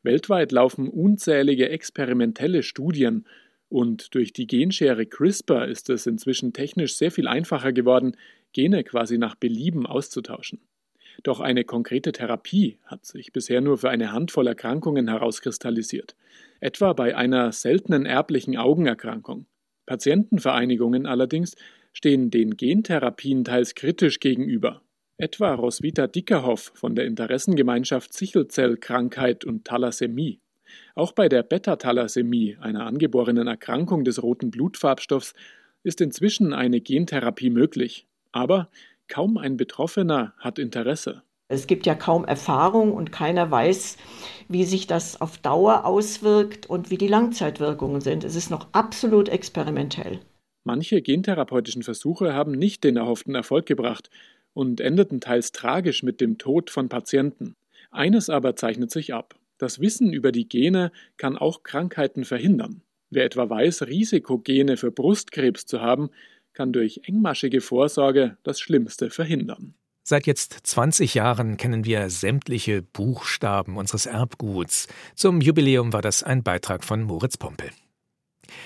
Weltweit 0.01 0.51
laufen 0.51 0.87
unzählige 0.87 1.69
experimentelle 1.69 2.63
Studien 2.63 3.27
und 3.69 4.15
durch 4.15 4.33
die 4.33 4.47
Genschere 4.47 5.05
CRISPR 5.05 5.67
ist 5.67 5.89
es 5.89 6.07
inzwischen 6.07 6.53
technisch 6.53 6.95
sehr 6.95 7.11
viel 7.11 7.27
einfacher 7.27 7.73
geworden, 7.73 8.15
Gene 8.53 8.83
quasi 8.83 9.17
nach 9.17 9.35
Belieben 9.35 9.85
auszutauschen. 9.85 10.59
Doch 11.23 11.41
eine 11.41 11.65
konkrete 11.65 12.13
Therapie 12.13 12.79
hat 12.85 13.05
sich 13.05 13.33
bisher 13.33 13.61
nur 13.61 13.77
für 13.77 13.89
eine 13.89 14.13
Handvoll 14.13 14.47
Erkrankungen 14.47 15.09
herauskristallisiert, 15.09 16.15
etwa 16.61 16.93
bei 16.93 17.15
einer 17.15 17.51
seltenen 17.51 18.05
erblichen 18.05 18.57
Augenerkrankung. 18.57 19.45
Patientenvereinigungen 19.85 21.05
allerdings 21.05 21.55
stehen 21.91 22.31
den 22.31 22.55
Gentherapien 22.55 23.43
teils 23.43 23.75
kritisch 23.75 24.19
gegenüber 24.19 24.81
etwa 25.21 25.53
Roswitha 25.53 26.07
Dickerhoff 26.07 26.71
von 26.73 26.95
der 26.95 27.05
Interessengemeinschaft 27.05 28.11
Sichelzellkrankheit 28.13 29.45
und 29.45 29.65
Thalassämie. 29.65 30.39
Auch 30.95 31.11
bei 31.11 31.29
der 31.29 31.43
Beta-Thalassämie, 31.43 32.57
einer 32.59 32.87
angeborenen 32.87 33.47
Erkrankung 33.47 34.03
des 34.03 34.23
roten 34.23 34.49
Blutfarbstoffs, 34.49 35.33
ist 35.83 36.01
inzwischen 36.01 36.53
eine 36.53 36.81
Gentherapie 36.81 37.51
möglich. 37.51 38.07
Aber 38.31 38.69
kaum 39.07 39.37
ein 39.37 39.57
Betroffener 39.57 40.33
hat 40.37 40.57
Interesse. 40.57 41.21
Es 41.49 41.67
gibt 41.67 41.85
ja 41.85 41.95
kaum 41.95 42.25
Erfahrung 42.25 42.93
und 42.93 43.11
keiner 43.11 43.51
weiß, 43.51 43.97
wie 44.47 44.63
sich 44.63 44.87
das 44.87 45.21
auf 45.21 45.37
Dauer 45.37 45.85
auswirkt 45.85 46.67
und 46.67 46.89
wie 46.89 46.97
die 46.97 47.09
Langzeitwirkungen 47.09 48.01
sind. 48.01 48.23
Es 48.23 48.35
ist 48.35 48.49
noch 48.49 48.69
absolut 48.71 49.29
experimentell. 49.29 50.19
Manche 50.63 51.01
gentherapeutischen 51.01 51.83
Versuche 51.83 52.33
haben 52.33 52.53
nicht 52.53 52.83
den 52.83 52.95
erhofften 52.95 53.35
Erfolg 53.35 53.65
gebracht 53.65 54.09
und 54.53 54.81
endeten 54.81 55.21
teils 55.21 55.51
tragisch 55.51 56.03
mit 56.03 56.21
dem 56.21 56.37
Tod 56.37 56.69
von 56.69 56.89
Patienten. 56.89 57.55
Eines 57.91 58.29
aber 58.29 58.55
zeichnet 58.55 58.91
sich 58.91 59.13
ab. 59.13 59.35
Das 59.57 59.79
Wissen 59.79 60.13
über 60.13 60.31
die 60.31 60.47
Gene 60.47 60.91
kann 61.17 61.37
auch 61.37 61.63
Krankheiten 61.63 62.25
verhindern. 62.25 62.81
Wer 63.09 63.25
etwa 63.25 63.49
weiß, 63.49 63.83
Risikogene 63.83 64.77
für 64.77 64.91
Brustkrebs 64.91 65.65
zu 65.65 65.81
haben, 65.81 66.09
kann 66.53 66.73
durch 66.73 67.01
engmaschige 67.03 67.61
Vorsorge 67.61 68.37
das 68.43 68.59
Schlimmste 68.59 69.09
verhindern. 69.09 69.75
Seit 70.03 70.25
jetzt 70.25 70.57
20 70.63 71.13
Jahren 71.13 71.57
kennen 71.57 71.85
wir 71.85 72.09
sämtliche 72.09 72.81
Buchstaben 72.81 73.77
unseres 73.77 74.07
Erbguts. 74.07 74.87
Zum 75.15 75.41
Jubiläum 75.41 75.93
war 75.93 76.01
das 76.01 76.23
ein 76.23 76.41
Beitrag 76.41 76.83
von 76.83 77.03
Moritz 77.03 77.37
Pompel. 77.37 77.69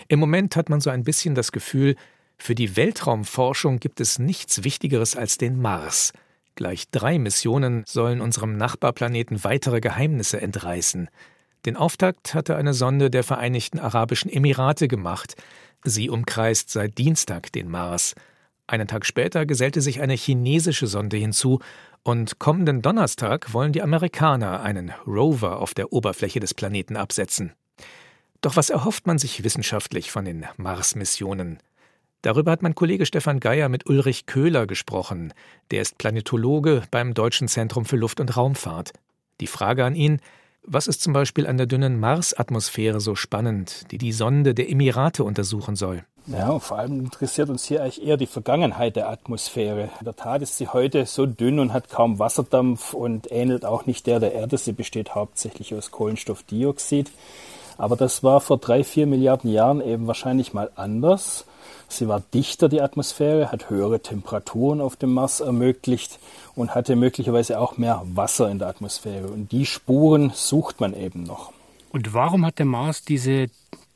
Im 0.07 0.19
Moment 0.19 0.55
hat 0.55 0.69
man 0.69 0.79
so 0.79 0.89
ein 0.89 1.03
bisschen 1.03 1.35
das 1.35 1.51
Gefühl, 1.51 1.95
für 2.37 2.55
die 2.55 2.75
Weltraumforschung 2.75 3.79
gibt 3.79 3.99
es 4.01 4.19
nichts 4.19 4.63
Wichtigeres 4.63 5.15
als 5.15 5.37
den 5.37 5.61
Mars. 5.61 6.13
Gleich 6.55 6.89
drei 6.89 7.19
Missionen 7.19 7.83
sollen 7.85 8.21
unserem 8.21 8.55
Nachbarplaneten 8.55 9.43
weitere 9.43 9.81
Geheimnisse 9.81 10.41
entreißen. 10.41 11.09
Den 11.65 11.75
Auftakt 11.75 12.33
hatte 12.33 12.55
eine 12.55 12.73
Sonde 12.73 13.09
der 13.09 13.23
Vereinigten 13.23 13.79
Arabischen 13.79 14.31
Emirate 14.31 14.87
gemacht. 14.87 15.35
Sie 15.83 16.09
umkreist 16.09 16.69
seit 16.69 16.97
Dienstag 16.97 17.51
den 17.51 17.69
Mars. 17.69 18.15
Einen 18.67 18.87
Tag 18.87 19.05
später 19.05 19.45
gesellte 19.45 19.81
sich 19.81 20.01
eine 20.01 20.13
chinesische 20.13 20.87
Sonde 20.87 21.17
hinzu 21.17 21.59
Und 22.03 22.39
kommenden 22.39 22.81
Donnerstag 22.81 23.53
wollen 23.53 23.73
die 23.73 23.81
Amerikaner 23.81 24.61
einen 24.61 24.91
Rover 25.05 25.59
auf 25.59 25.73
der 25.73 25.91
Oberfläche 25.91 26.39
des 26.39 26.53
Planeten 26.53 26.95
absetzen. 26.95 27.53
Doch 28.41 28.55
was 28.55 28.69
erhofft 28.69 29.07
man 29.07 29.17
sich 29.17 29.43
wissenschaftlich 29.43 30.11
von 30.11 30.25
den 30.25 30.45
Mars-Missionen? 30.57 31.59
Darüber 32.25 32.49
hat 32.49 32.63
mein 32.63 32.73
Kollege 32.73 33.05
Stefan 33.05 33.39
Geier 33.39 33.69
mit 33.69 33.87
Ulrich 33.87 34.25
Köhler 34.25 34.65
gesprochen. 34.65 35.31
Der 35.69 35.83
ist 35.83 35.99
Planetologe 35.99 36.81
beim 36.89 37.13
Deutschen 37.13 37.47
Zentrum 37.47 37.85
für 37.85 37.97
Luft- 37.97 38.19
und 38.19 38.35
Raumfahrt. 38.35 38.93
Die 39.41 39.45
Frage 39.45 39.85
an 39.85 39.93
ihn, 39.93 40.19
was 40.63 40.87
ist 40.87 41.03
zum 41.03 41.13
Beispiel 41.13 41.45
an 41.45 41.57
der 41.57 41.67
dünnen 41.67 41.99
Marsatmosphäre 41.99 42.99
so 42.99 43.13
spannend, 43.13 43.91
die 43.91 43.99
die 43.99 44.11
Sonde 44.11 44.55
der 44.55 44.71
Emirate 44.71 45.23
untersuchen 45.23 45.75
soll? 45.75 46.03
Ja, 46.25 46.57
vor 46.57 46.79
allem 46.79 47.01
interessiert 47.01 47.51
uns 47.51 47.65
hier 47.65 47.83
eigentlich 47.83 48.03
eher 48.03 48.17
die 48.17 48.25
Vergangenheit 48.25 48.95
der 48.95 49.07
Atmosphäre. 49.07 49.91
In 49.99 50.05
der 50.05 50.15
Tat 50.15 50.41
ist 50.41 50.57
sie 50.57 50.69
heute 50.69 51.05
so 51.05 51.27
dünn 51.27 51.59
und 51.59 51.73
hat 51.73 51.89
kaum 51.89 52.17
Wasserdampf 52.17 52.95
und 52.95 53.31
ähnelt 53.31 53.65
auch 53.65 53.85
nicht 53.85 54.07
der 54.07 54.19
der 54.19 54.33
Erde. 54.33 54.57
Sie 54.57 54.73
besteht 54.73 55.13
hauptsächlich 55.13 55.75
aus 55.75 55.91
Kohlenstoffdioxid. 55.91 57.11
Aber 57.77 57.95
das 57.95 58.23
war 58.23 58.41
vor 58.41 58.57
drei, 58.57 58.83
vier 58.83 59.05
Milliarden 59.05 59.51
Jahren 59.51 59.79
eben 59.79 60.07
wahrscheinlich 60.07 60.55
mal 60.55 60.71
anders. 60.75 61.45
Sie 61.95 62.09
war 62.09 62.19
dichter, 62.19 62.67
die 62.67 62.81
Atmosphäre, 62.81 63.53
hat 63.53 63.69
höhere 63.69 64.01
Temperaturen 64.01 64.81
auf 64.81 64.97
dem 64.97 65.13
Mars 65.13 65.39
ermöglicht 65.39 66.19
und 66.53 66.75
hatte 66.75 66.97
möglicherweise 66.97 67.57
auch 67.57 67.77
mehr 67.77 68.01
Wasser 68.03 68.51
in 68.51 68.59
der 68.59 68.67
Atmosphäre. 68.67 69.27
Und 69.27 69.53
die 69.53 69.65
Spuren 69.65 70.31
sucht 70.33 70.81
man 70.81 70.93
eben 70.93 71.23
noch. 71.23 71.53
Und 71.91 72.13
warum 72.13 72.45
hat 72.45 72.59
der 72.59 72.65
Mars 72.65 73.05
diese 73.05 73.47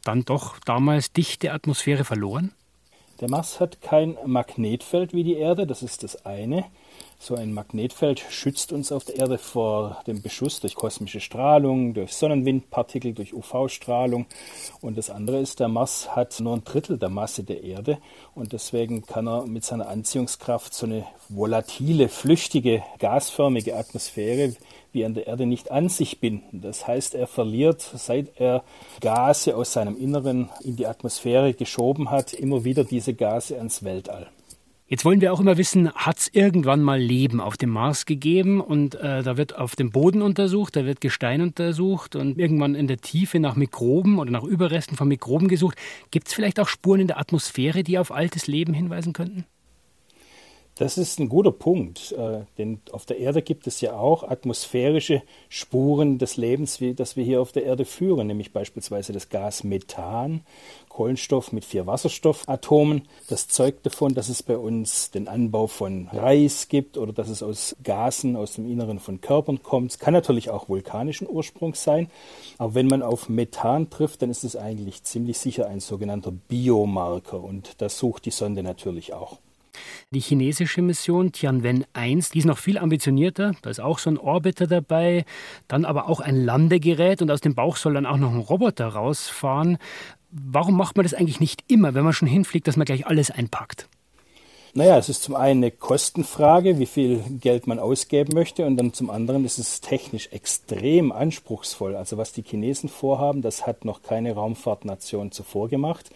dann 0.05 0.23
doch 0.23 0.59
damals 0.59 1.11
dichte 1.11 1.51
Atmosphäre 1.51 2.05
verloren? 2.05 2.53
Der 3.19 3.29
Mars 3.29 3.59
hat 3.59 3.81
kein 3.81 4.17
Magnetfeld 4.25 5.13
wie 5.13 5.25
die 5.25 5.35
Erde, 5.35 5.67
das 5.67 5.83
ist 5.83 6.03
das 6.03 6.25
eine. 6.25 6.63
So 7.21 7.35
ein 7.35 7.53
Magnetfeld 7.53 8.21
schützt 8.29 8.71
uns 8.71 8.93
auf 8.93 9.03
der 9.03 9.17
Erde 9.17 9.37
vor 9.37 10.01
dem 10.07 10.21
Beschuss 10.21 10.61
durch 10.61 10.73
kosmische 10.73 11.19
Strahlung, 11.19 11.93
durch 11.93 12.13
Sonnenwindpartikel, 12.13 13.13
durch 13.13 13.33
UV-Strahlung. 13.33 14.25
Und 14.79 14.97
das 14.97 15.09
andere 15.09 15.39
ist, 15.39 15.59
der 15.59 15.67
Mars 15.67 16.15
hat 16.15 16.39
nur 16.39 16.55
ein 16.55 16.63
Drittel 16.63 16.97
der 16.97 17.09
Masse 17.09 17.43
der 17.43 17.61
Erde 17.61 17.97
und 18.35 18.53
deswegen 18.53 19.05
kann 19.05 19.27
er 19.27 19.45
mit 19.45 19.65
seiner 19.65 19.89
Anziehungskraft 19.89 20.73
so 20.73 20.85
eine 20.85 21.05
volatile, 21.27 22.07
flüchtige, 22.07 22.83
gasförmige 22.99 23.75
Atmosphäre 23.75 24.55
wie 24.93 25.03
an 25.03 25.13
der 25.13 25.27
Erde 25.27 25.45
nicht 25.45 25.71
an 25.71 25.89
sich 25.89 26.21
binden. 26.21 26.61
Das 26.61 26.87
heißt, 26.87 27.15
er 27.15 27.27
verliert, 27.27 27.81
seit 27.81 28.39
er 28.39 28.63
Gase 29.01 29.57
aus 29.57 29.73
seinem 29.73 29.97
Inneren 29.97 30.49
in 30.63 30.77
die 30.77 30.87
Atmosphäre 30.87 31.53
geschoben 31.53 32.11
hat, 32.11 32.31
immer 32.31 32.63
wieder 32.63 32.85
diese 32.85 33.13
Gase 33.13 33.57
ans 33.57 33.83
Weltall. 33.83 34.29
Jetzt 34.91 35.05
wollen 35.05 35.21
wir 35.21 35.31
auch 35.31 35.39
immer 35.39 35.57
wissen, 35.57 35.93
hat 35.93 36.17
es 36.17 36.29
irgendwann 36.33 36.81
mal 36.81 36.99
Leben 36.99 37.39
auf 37.41 37.57
dem 37.57 37.69
Mars 37.69 38.07
gegeben? 38.07 38.59
Und 38.59 38.95
äh, 38.95 39.21
da 39.21 39.37
wird 39.37 39.55
auf 39.55 39.75
dem 39.75 39.91
Boden 39.91 40.23
untersucht, 40.23 40.75
da 40.75 40.83
wird 40.83 40.99
Gestein 40.99 41.41
untersucht 41.41 42.15
und 42.15 42.39
irgendwann 42.39 42.73
in 42.73 42.87
der 42.87 42.97
Tiefe 42.97 43.39
nach 43.39 43.55
Mikroben 43.55 44.17
oder 44.17 44.31
nach 44.31 44.43
Überresten 44.43 44.97
von 44.97 45.07
Mikroben 45.07 45.47
gesucht. 45.47 45.77
Gibt 46.09 46.27
es 46.27 46.33
vielleicht 46.33 46.59
auch 46.59 46.67
Spuren 46.67 47.01
in 47.01 47.07
der 47.07 47.19
Atmosphäre, 47.19 47.83
die 47.83 47.99
auf 47.99 48.11
altes 48.11 48.47
Leben 48.47 48.73
hinweisen 48.73 49.13
könnten? 49.13 49.45
Das 50.79 50.97
ist 50.97 51.19
ein 51.19 51.27
guter 51.27 51.51
Punkt, 51.51 52.13
äh, 52.13 52.45
denn 52.57 52.79
auf 52.93 53.05
der 53.05 53.17
Erde 53.17 53.41
gibt 53.41 53.67
es 53.67 53.81
ja 53.81 53.97
auch 53.97 54.23
atmosphärische 54.23 55.23
Spuren 55.49 56.19
des 56.19 56.37
Lebens, 56.37 56.79
wie, 56.79 56.93
das 56.93 57.17
wir 57.17 57.25
hier 57.25 57.41
auf 57.41 57.51
der 57.51 57.65
Erde 57.65 57.83
führen, 57.83 58.27
nämlich 58.27 58.53
beispielsweise 58.53 59.11
das 59.11 59.27
Gas 59.27 59.65
Methan, 59.65 60.39
Kohlenstoff 60.87 61.51
mit 61.51 61.65
vier 61.65 61.85
Wasserstoffatomen. 61.85 63.09
Das 63.27 63.49
zeugt 63.49 63.85
davon, 63.85 64.13
dass 64.13 64.29
es 64.29 64.41
bei 64.41 64.57
uns 64.57 65.11
den 65.11 65.27
Anbau 65.27 65.67
von 65.67 66.07
Reis 66.13 66.69
gibt 66.69 66.97
oder 66.97 67.11
dass 67.11 67.27
es 67.27 67.43
aus 67.43 67.75
Gasen 67.83 68.37
aus 68.37 68.53
dem 68.53 68.65
Inneren 68.65 68.99
von 68.99 69.19
Körpern 69.19 69.61
kommt. 69.61 69.91
Es 69.91 69.99
kann 69.99 70.13
natürlich 70.13 70.49
auch 70.49 70.69
vulkanischen 70.69 71.27
Ursprungs 71.29 71.83
sein, 71.83 72.09
aber 72.57 72.75
wenn 72.75 72.87
man 72.87 73.01
auf 73.01 73.27
Methan 73.27 73.89
trifft, 73.89 74.21
dann 74.21 74.29
ist 74.29 74.45
es 74.45 74.55
eigentlich 74.55 75.03
ziemlich 75.03 75.39
sicher 75.39 75.67
ein 75.67 75.81
sogenannter 75.81 76.31
Biomarker 76.31 77.43
und 77.43 77.81
das 77.81 77.99
sucht 77.99 78.23
die 78.23 78.31
Sonde 78.31 78.63
natürlich 78.63 79.11
auch. 79.11 79.39
Die 80.11 80.19
chinesische 80.19 80.81
Mission 80.81 81.31
Tianwen 81.31 81.85
1, 81.93 82.29
die 82.29 82.39
ist 82.39 82.45
noch 82.45 82.57
viel 82.57 82.77
ambitionierter. 82.77 83.53
Da 83.61 83.69
ist 83.69 83.79
auch 83.79 83.99
so 83.99 84.09
ein 84.09 84.17
Orbiter 84.17 84.67
dabei, 84.67 85.25
dann 85.67 85.85
aber 85.85 86.09
auch 86.09 86.19
ein 86.19 86.43
Landegerät 86.43 87.21
und 87.21 87.31
aus 87.31 87.41
dem 87.41 87.55
Bauch 87.55 87.77
soll 87.77 87.93
dann 87.93 88.05
auch 88.05 88.17
noch 88.17 88.31
ein 88.31 88.39
Roboter 88.39 88.87
rausfahren. 88.87 89.77
Warum 90.31 90.77
macht 90.77 90.95
man 90.95 91.03
das 91.03 91.13
eigentlich 91.13 91.39
nicht 91.39 91.63
immer, 91.67 91.93
wenn 91.93 92.03
man 92.03 92.13
schon 92.13 92.27
hinfliegt, 92.27 92.67
dass 92.67 92.77
man 92.77 92.85
gleich 92.85 93.07
alles 93.07 93.31
einpackt? 93.31 93.87
Naja, 94.75 94.99
es 94.99 95.09
ist 95.09 95.23
zum 95.23 95.35
einen 95.35 95.63
eine 95.63 95.71
Kostenfrage, 95.71 96.77
wie 96.77 96.85
viel 96.85 97.23
Geld 97.41 97.65
man 97.65 97.79
ausgeben 97.79 98.33
möchte, 98.35 98.65
und 98.65 98.77
dann 98.77 98.93
zum 98.93 99.09
anderen 99.09 99.43
ist 99.43 99.57
es 99.57 99.81
technisch 99.81 100.29
extrem 100.31 101.11
anspruchsvoll. 101.11 101.95
Also 101.95 102.17
was 102.17 102.33
die 102.33 102.43
Chinesen 102.43 102.87
vorhaben, 102.87 103.41
das 103.41 103.65
hat 103.65 103.83
noch 103.83 104.03
keine 104.03 104.33
Raumfahrtnation 104.33 105.31
zuvor 105.31 105.69
gemacht. 105.69 106.11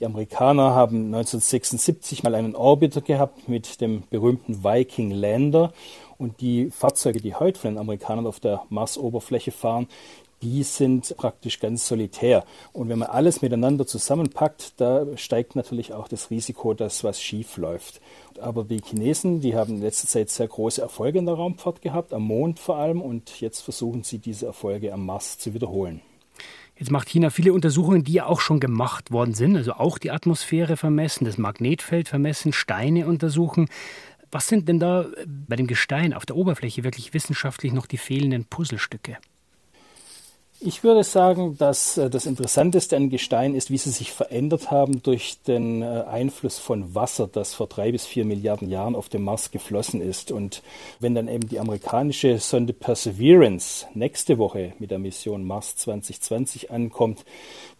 Die 0.00 0.06
Amerikaner 0.06 0.74
haben 0.74 1.14
1976 1.14 2.22
mal 2.22 2.34
einen 2.34 2.56
Orbiter 2.56 3.02
gehabt 3.02 3.50
mit 3.50 3.82
dem 3.82 4.02
berühmten 4.08 4.64
Viking 4.64 5.10
Lander 5.10 5.74
und 6.16 6.40
die 6.40 6.70
Fahrzeuge, 6.70 7.20
die 7.20 7.34
heute 7.34 7.60
von 7.60 7.72
den 7.72 7.78
Amerikanern 7.78 8.26
auf 8.26 8.40
der 8.40 8.62
Marsoberfläche 8.70 9.50
fahren, 9.52 9.88
die 10.40 10.62
sind 10.62 11.14
praktisch 11.18 11.60
ganz 11.60 11.86
solitär. 11.86 12.44
Und 12.72 12.88
wenn 12.88 12.98
man 12.98 13.10
alles 13.10 13.42
miteinander 13.42 13.86
zusammenpackt, 13.86 14.80
da 14.80 15.04
steigt 15.16 15.54
natürlich 15.54 15.92
auch 15.92 16.08
das 16.08 16.30
Risiko, 16.30 16.72
dass 16.72 17.04
was 17.04 17.20
schief 17.20 17.58
läuft. 17.58 18.00
Aber 18.40 18.64
die 18.64 18.80
Chinesen, 18.80 19.42
die 19.42 19.54
haben 19.54 19.74
in 19.74 19.82
letzter 19.82 20.08
Zeit 20.08 20.30
sehr 20.30 20.48
große 20.48 20.80
Erfolge 20.80 21.18
in 21.18 21.26
der 21.26 21.34
Raumfahrt 21.34 21.82
gehabt, 21.82 22.14
am 22.14 22.22
Mond 22.22 22.58
vor 22.58 22.76
allem, 22.76 23.02
und 23.02 23.42
jetzt 23.42 23.60
versuchen 23.60 24.02
sie 24.02 24.18
diese 24.18 24.46
Erfolge 24.46 24.94
am 24.94 25.04
Mars 25.04 25.36
zu 25.36 25.52
wiederholen. 25.52 26.00
Jetzt 26.80 26.90
macht 26.90 27.10
China 27.10 27.28
viele 27.28 27.52
Untersuchungen, 27.52 28.04
die 28.04 28.14
ja 28.14 28.24
auch 28.24 28.40
schon 28.40 28.58
gemacht 28.58 29.10
worden 29.12 29.34
sind, 29.34 29.54
also 29.54 29.74
auch 29.74 29.98
die 29.98 30.10
Atmosphäre 30.10 30.78
vermessen, 30.78 31.26
das 31.26 31.36
Magnetfeld 31.36 32.08
vermessen, 32.08 32.54
Steine 32.54 33.06
untersuchen. 33.06 33.68
Was 34.30 34.48
sind 34.48 34.66
denn 34.66 34.80
da 34.80 35.04
bei 35.26 35.56
dem 35.56 35.66
Gestein 35.66 36.14
auf 36.14 36.24
der 36.24 36.36
Oberfläche 36.36 36.82
wirklich 36.82 37.12
wissenschaftlich 37.12 37.74
noch 37.74 37.86
die 37.86 37.98
fehlenden 37.98 38.46
Puzzlestücke? 38.46 39.18
Ich 40.62 40.84
würde 40.84 41.04
sagen, 41.04 41.56
dass 41.56 41.96
äh, 41.96 42.10
das 42.10 42.26
Interessanteste 42.26 42.94
an 42.94 43.08
Gestein 43.08 43.54
ist, 43.54 43.70
wie 43.70 43.78
sie 43.78 43.88
sich 43.88 44.12
verändert 44.12 44.70
haben 44.70 45.02
durch 45.02 45.38
den 45.46 45.80
äh, 45.80 46.04
Einfluss 46.06 46.58
von 46.58 46.94
Wasser, 46.94 47.26
das 47.32 47.54
vor 47.54 47.66
drei 47.66 47.92
bis 47.92 48.04
vier 48.04 48.26
Milliarden 48.26 48.68
Jahren 48.68 48.94
auf 48.94 49.08
dem 49.08 49.24
Mars 49.24 49.52
geflossen 49.52 50.02
ist. 50.02 50.30
Und 50.30 50.62
wenn 50.98 51.14
dann 51.14 51.28
eben 51.28 51.48
die 51.48 51.60
amerikanische 51.60 52.38
Sonde 52.38 52.74
Perseverance 52.74 53.86
nächste 53.94 54.36
Woche 54.36 54.74
mit 54.78 54.90
der 54.90 54.98
Mission 54.98 55.44
Mars 55.44 55.76
2020 55.76 56.70
ankommt, 56.70 57.24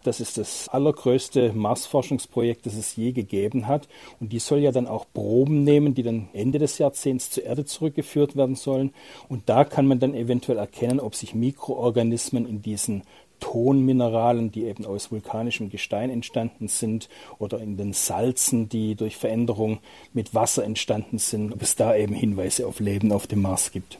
das 0.03 0.19
ist 0.19 0.37
das 0.37 0.67
allergrößte 0.69 1.53
Marsforschungsprojekt, 1.53 2.65
das 2.65 2.75
es 2.75 2.95
je 2.95 3.11
gegeben 3.11 3.67
hat. 3.67 3.87
Und 4.19 4.33
die 4.33 4.39
soll 4.39 4.59
ja 4.59 4.71
dann 4.71 4.87
auch 4.87 5.05
Proben 5.13 5.63
nehmen, 5.63 5.93
die 5.93 6.03
dann 6.03 6.29
Ende 6.33 6.59
des 6.59 6.77
Jahrzehnts 6.77 7.29
zur 7.29 7.43
Erde 7.43 7.65
zurückgeführt 7.65 8.35
werden 8.35 8.55
sollen. 8.55 8.93
Und 9.29 9.49
da 9.49 9.63
kann 9.63 9.87
man 9.87 9.99
dann 9.99 10.13
eventuell 10.13 10.57
erkennen, 10.57 10.99
ob 10.99 11.15
sich 11.15 11.35
Mikroorganismen 11.35 12.47
in 12.47 12.61
diesen 12.61 13.03
Tonmineralen, 13.41 14.51
die 14.51 14.65
eben 14.65 14.85
aus 14.85 15.11
vulkanischem 15.11 15.69
Gestein 15.69 16.09
entstanden 16.09 16.67
sind, 16.67 17.09
oder 17.39 17.59
in 17.59 17.75
den 17.75 17.91
Salzen, 17.91 18.69
die 18.69 18.95
durch 18.95 19.17
Veränderung 19.17 19.79
mit 20.13 20.33
Wasser 20.33 20.63
entstanden 20.63 21.17
sind, 21.17 21.51
ob 21.51 21.61
es 21.61 21.75
da 21.75 21.95
eben 21.95 22.13
Hinweise 22.13 22.67
auf 22.67 22.79
Leben 22.79 23.11
auf 23.11 23.27
dem 23.27 23.41
Mars 23.41 23.71
gibt. 23.71 23.99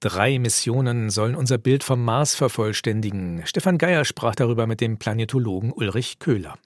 Drei 0.00 0.38
Missionen 0.38 1.10
sollen 1.10 1.34
unser 1.34 1.58
Bild 1.58 1.84
vom 1.84 2.02
Mars 2.02 2.34
vervollständigen. 2.34 3.42
Stefan 3.44 3.76
Geier 3.76 4.06
sprach 4.06 4.34
darüber 4.34 4.66
mit 4.66 4.80
dem 4.80 4.96
Planetologen 4.96 5.72
Ulrich 5.72 6.18
Köhler. 6.18 6.58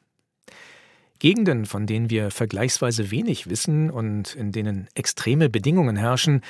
Gegenden, 1.18 1.66
von 1.66 1.88
denen 1.88 2.10
wir 2.10 2.30
vergleichsweise 2.30 3.10
wenig 3.10 3.50
wissen 3.50 3.90
und 3.90 4.36
in 4.36 4.52
denen 4.52 4.86
extreme 4.94 5.50
Bedingungen 5.50 5.96
herrschen, 5.96 6.42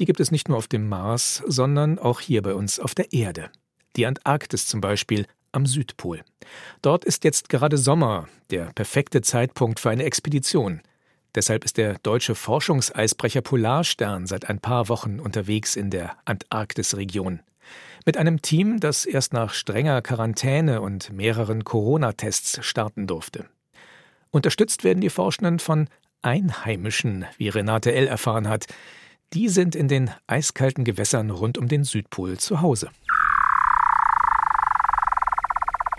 die 0.00 0.04
gibt 0.04 0.18
es 0.18 0.32
nicht 0.32 0.48
nur 0.48 0.58
auf 0.58 0.66
dem 0.66 0.88
Mars, 0.88 1.44
sondern 1.46 2.00
auch 2.00 2.18
hier 2.18 2.42
bei 2.42 2.54
uns 2.54 2.80
auf 2.80 2.96
der 2.96 3.12
Erde. 3.12 3.50
Die 3.94 4.04
Antarktis 4.04 4.66
zum 4.66 4.80
Beispiel 4.80 5.26
am 5.52 5.64
Südpol. 5.64 6.24
Dort 6.82 7.04
ist 7.04 7.22
jetzt 7.22 7.48
gerade 7.48 7.78
Sommer, 7.78 8.26
der 8.50 8.72
perfekte 8.74 9.22
Zeitpunkt 9.22 9.78
für 9.78 9.90
eine 9.90 10.02
Expedition– 10.02 10.80
Deshalb 11.36 11.66
ist 11.66 11.76
der 11.76 11.98
deutsche 11.98 12.34
Forschungseisbrecher 12.34 13.42
Polarstern 13.42 14.26
seit 14.26 14.48
ein 14.48 14.58
paar 14.58 14.88
Wochen 14.88 15.20
unterwegs 15.20 15.76
in 15.76 15.90
der 15.90 16.16
Antarktisregion. 16.24 17.40
Mit 18.06 18.16
einem 18.16 18.40
Team, 18.40 18.80
das 18.80 19.04
erst 19.04 19.34
nach 19.34 19.52
strenger 19.52 20.00
Quarantäne 20.00 20.80
und 20.80 21.12
mehreren 21.12 21.62
Corona-Tests 21.62 22.64
starten 22.64 23.06
durfte. 23.06 23.44
Unterstützt 24.30 24.82
werden 24.82 25.02
die 25.02 25.10
Forschenden 25.10 25.58
von 25.58 25.88
Einheimischen, 26.22 27.26
wie 27.36 27.50
Renate 27.50 27.92
L. 27.92 28.06
erfahren 28.06 28.48
hat. 28.48 28.66
Die 29.34 29.50
sind 29.50 29.74
in 29.74 29.88
den 29.88 30.10
eiskalten 30.26 30.84
Gewässern 30.84 31.30
rund 31.30 31.58
um 31.58 31.68
den 31.68 31.84
Südpol 31.84 32.38
zu 32.38 32.62
Hause. 32.62 32.88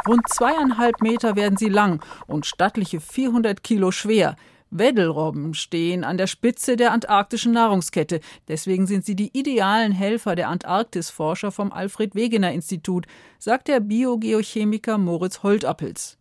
Rund 0.07 0.27
zweieinhalb 0.29 1.01
Meter 1.01 1.35
werden 1.35 1.57
sie 1.57 1.69
lang 1.69 2.03
und 2.25 2.47
stattliche 2.47 2.99
400 2.99 3.61
Kilo 3.63 3.91
schwer. 3.91 4.35
Weddelrobben 4.69 5.53
stehen 5.53 6.03
an 6.03 6.17
der 6.17 6.27
Spitze 6.27 6.75
der 6.75 6.91
antarktischen 6.91 7.53
Nahrungskette. 7.53 8.19
Deswegen 8.47 8.87
sind 8.87 9.05
sie 9.05 9.15
die 9.15 9.37
idealen 9.37 9.91
Helfer 9.91 10.35
der 10.35 10.49
Antarktisforscher 10.49 11.51
vom 11.51 11.71
Alfred 11.71 12.15
Wegener 12.15 12.51
Institut, 12.51 13.05
sagt 13.39 13.67
der 13.67 13.79
Biogeochemiker 13.79 14.97
Moritz 14.97 15.43
Holtappels. 15.43 16.17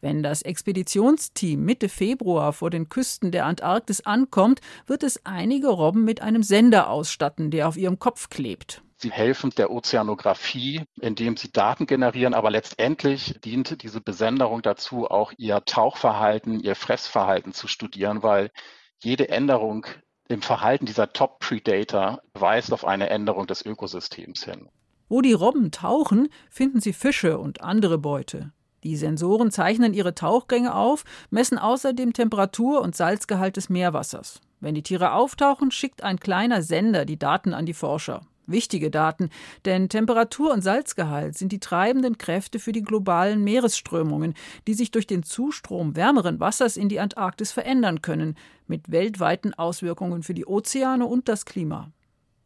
Wenn 0.00 0.22
das 0.22 0.42
Expeditionsteam 0.42 1.64
Mitte 1.64 1.88
Februar 1.88 2.52
vor 2.52 2.70
den 2.70 2.88
Küsten 2.88 3.32
der 3.32 3.46
Antarktis 3.46 4.00
ankommt, 4.00 4.60
wird 4.86 5.02
es 5.02 5.24
einige 5.26 5.68
Robben 5.68 6.04
mit 6.04 6.22
einem 6.22 6.42
Sender 6.42 6.88
ausstatten, 6.88 7.50
der 7.50 7.66
auf 7.66 7.76
ihrem 7.76 7.98
Kopf 7.98 8.28
klebt. 8.28 8.82
Sie 9.00 9.12
helfen 9.12 9.50
der 9.56 9.70
Ozeanographie, 9.70 10.82
indem 11.00 11.36
sie 11.36 11.52
Daten 11.52 11.86
generieren, 11.86 12.34
aber 12.34 12.50
letztendlich 12.50 13.40
dient 13.44 13.82
diese 13.84 14.00
Besenderung 14.00 14.60
dazu, 14.60 15.06
auch 15.06 15.32
ihr 15.36 15.64
Tauchverhalten, 15.64 16.58
ihr 16.58 16.74
Fressverhalten 16.74 17.52
zu 17.52 17.68
studieren, 17.68 18.24
weil 18.24 18.50
jede 18.98 19.28
Änderung 19.28 19.86
im 20.28 20.42
Verhalten 20.42 20.84
dieser 20.84 21.12
Top-Predator 21.12 22.20
weist 22.34 22.72
auf 22.72 22.84
eine 22.84 23.08
Änderung 23.08 23.46
des 23.46 23.64
Ökosystems 23.64 24.42
hin. 24.42 24.68
Wo 25.08 25.20
die 25.20 25.32
Robben 25.32 25.70
tauchen, 25.70 26.28
finden 26.50 26.80
sie 26.80 26.92
Fische 26.92 27.38
und 27.38 27.62
andere 27.62 27.98
Beute. 27.98 28.52
Die 28.82 28.96
Sensoren 28.96 29.52
zeichnen 29.52 29.94
ihre 29.94 30.16
Tauchgänge 30.16 30.74
auf, 30.74 31.04
messen 31.30 31.56
außerdem 31.56 32.14
Temperatur 32.14 32.82
und 32.82 32.96
Salzgehalt 32.96 33.56
des 33.56 33.68
Meerwassers. 33.68 34.40
Wenn 34.58 34.74
die 34.74 34.82
Tiere 34.82 35.12
auftauchen, 35.12 35.70
schickt 35.70 36.02
ein 36.02 36.18
kleiner 36.18 36.62
Sender 36.62 37.04
die 37.04 37.18
Daten 37.18 37.54
an 37.54 37.64
die 37.64 37.74
Forscher. 37.74 38.22
Wichtige 38.48 38.90
Daten, 38.90 39.28
denn 39.66 39.90
Temperatur 39.90 40.52
und 40.52 40.62
Salzgehalt 40.62 41.36
sind 41.36 41.52
die 41.52 41.60
treibenden 41.60 42.16
Kräfte 42.16 42.58
für 42.58 42.72
die 42.72 42.82
globalen 42.82 43.44
Meeresströmungen, 43.44 44.32
die 44.66 44.72
sich 44.72 44.90
durch 44.90 45.06
den 45.06 45.22
Zustrom 45.22 45.96
wärmeren 45.96 46.40
Wassers 46.40 46.78
in 46.78 46.88
die 46.88 46.98
Antarktis 46.98 47.52
verändern 47.52 48.00
können, 48.00 48.36
mit 48.66 48.90
weltweiten 48.90 49.52
Auswirkungen 49.52 50.22
für 50.22 50.32
die 50.32 50.46
Ozeane 50.46 51.04
und 51.04 51.28
das 51.28 51.44
Klima. 51.44 51.92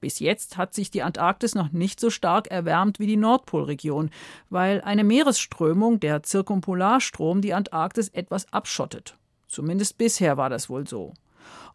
Bis 0.00 0.18
jetzt 0.18 0.56
hat 0.56 0.74
sich 0.74 0.90
die 0.90 1.02
Antarktis 1.02 1.54
noch 1.54 1.70
nicht 1.70 2.00
so 2.00 2.10
stark 2.10 2.48
erwärmt 2.48 2.98
wie 2.98 3.06
die 3.06 3.16
Nordpolregion, 3.16 4.10
weil 4.50 4.80
eine 4.80 5.04
Meeresströmung, 5.04 6.00
der 6.00 6.24
Zirkumpolarstrom, 6.24 7.40
die 7.40 7.54
Antarktis 7.54 8.08
etwas 8.08 8.52
abschottet. 8.52 9.16
Zumindest 9.46 9.98
bisher 9.98 10.36
war 10.36 10.50
das 10.50 10.68
wohl 10.68 10.88
so. 10.88 11.14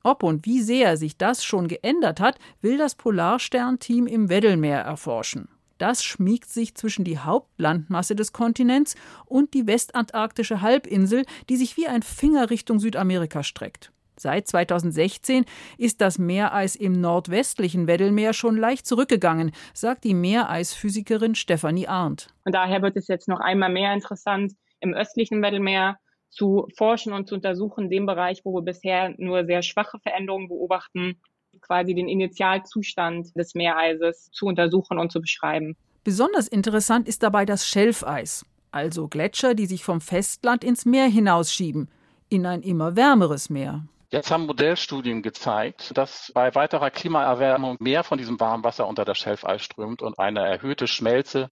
Ob 0.03 0.23
und 0.23 0.45
wie 0.45 0.61
sehr 0.61 0.97
sich 0.97 1.17
das 1.17 1.43
schon 1.43 1.67
geändert 1.67 2.19
hat, 2.19 2.37
will 2.61 2.77
das 2.77 2.95
Polarsternteam 2.95 4.07
im 4.07 4.29
Weddellmeer 4.29 4.79
erforschen. 4.79 5.49
Das 5.77 6.03
schmiegt 6.03 6.49
sich 6.49 6.75
zwischen 6.75 7.03
die 7.03 7.19
Hauptlandmasse 7.19 8.15
des 8.15 8.33
Kontinents 8.33 8.95
und 9.25 9.53
die 9.53 9.67
westantarktische 9.67 10.61
Halbinsel, 10.61 11.23
die 11.49 11.57
sich 11.57 11.77
wie 11.77 11.87
ein 11.87 12.01
Finger 12.01 12.49
Richtung 12.49 12.79
Südamerika 12.79 13.43
streckt. 13.43 13.91
Seit 14.19 14.47
2016 14.47 15.45
ist 15.77 16.01
das 16.01 16.17
Meereis 16.17 16.75
im 16.75 16.99
nordwestlichen 16.99 17.85
Weddellmeer 17.85 18.33
schon 18.33 18.57
leicht 18.57 18.87
zurückgegangen, 18.87 19.51
sagt 19.75 20.03
die 20.05 20.15
Meereisphysikerin 20.15 21.35
Stefanie 21.35 21.87
Arndt. 21.87 22.27
Und 22.43 22.55
daher 22.55 22.81
wird 22.81 22.97
es 22.97 23.07
jetzt 23.07 23.27
noch 23.27 23.39
einmal 23.39 23.69
mehr 23.69 23.93
interessant, 23.93 24.53
im 24.79 24.95
östlichen 24.95 25.43
Weddellmeer 25.43 25.99
zu 26.37 26.67
forschen 26.75 27.13
und 27.13 27.27
zu 27.27 27.35
untersuchen, 27.35 27.89
dem 27.89 28.05
Bereich, 28.05 28.41
wo 28.43 28.53
wir 28.53 28.61
bisher 28.61 29.13
nur 29.17 29.45
sehr 29.45 29.63
schwache 29.63 29.99
Veränderungen 29.99 30.47
beobachten, 30.47 31.19
quasi 31.61 31.95
den 31.95 32.07
Initialzustand 32.07 33.35
des 33.35 33.55
Meereises 33.55 34.29
zu 34.31 34.45
untersuchen 34.45 34.99
und 34.99 35.11
zu 35.11 35.19
beschreiben. 35.19 35.75
Besonders 36.03 36.47
interessant 36.47 37.07
ist 37.07 37.23
dabei 37.23 37.45
das 37.45 37.67
Schelfeis, 37.67 38.45
also 38.71 39.07
Gletscher, 39.07 39.55
die 39.55 39.65
sich 39.65 39.83
vom 39.83 39.99
Festland 39.99 40.63
ins 40.63 40.85
Meer 40.85 41.07
hinausschieben, 41.07 41.89
in 42.29 42.45
ein 42.45 42.61
immer 42.61 42.95
wärmeres 42.95 43.49
Meer. 43.49 43.87
Jetzt 44.09 44.31
haben 44.31 44.45
Modellstudien 44.45 45.21
gezeigt, 45.21 45.97
dass 45.97 46.31
bei 46.33 46.53
weiterer 46.55 46.91
Klimaerwärmung 46.91 47.75
mehr 47.79 48.03
von 48.03 48.17
diesem 48.17 48.39
Warmwasser 48.39 48.87
unter 48.87 49.03
das 49.03 49.17
Schelfeis 49.17 49.63
strömt 49.63 50.01
und 50.01 50.17
eine 50.17 50.47
erhöhte 50.47 50.87
Schmelze 50.87 51.49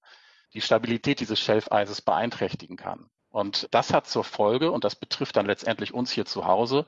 die 0.53 0.61
Stabilität 0.61 1.19
dieses 1.19 1.39
Schelfeises 1.39 2.01
beeinträchtigen 2.01 2.77
kann. 2.77 3.09
Und 3.35 3.67
das 3.71 3.91
hat 3.91 4.07
zur 4.07 4.23
Folge, 4.23 4.71
und 4.71 4.85
das 4.85 4.95
betrifft 4.95 5.35
dann 5.35 5.45
letztendlich 5.45 5.93
uns 5.93 6.09
hier 6.09 6.23
zu 6.23 6.45
Hause, 6.45 6.85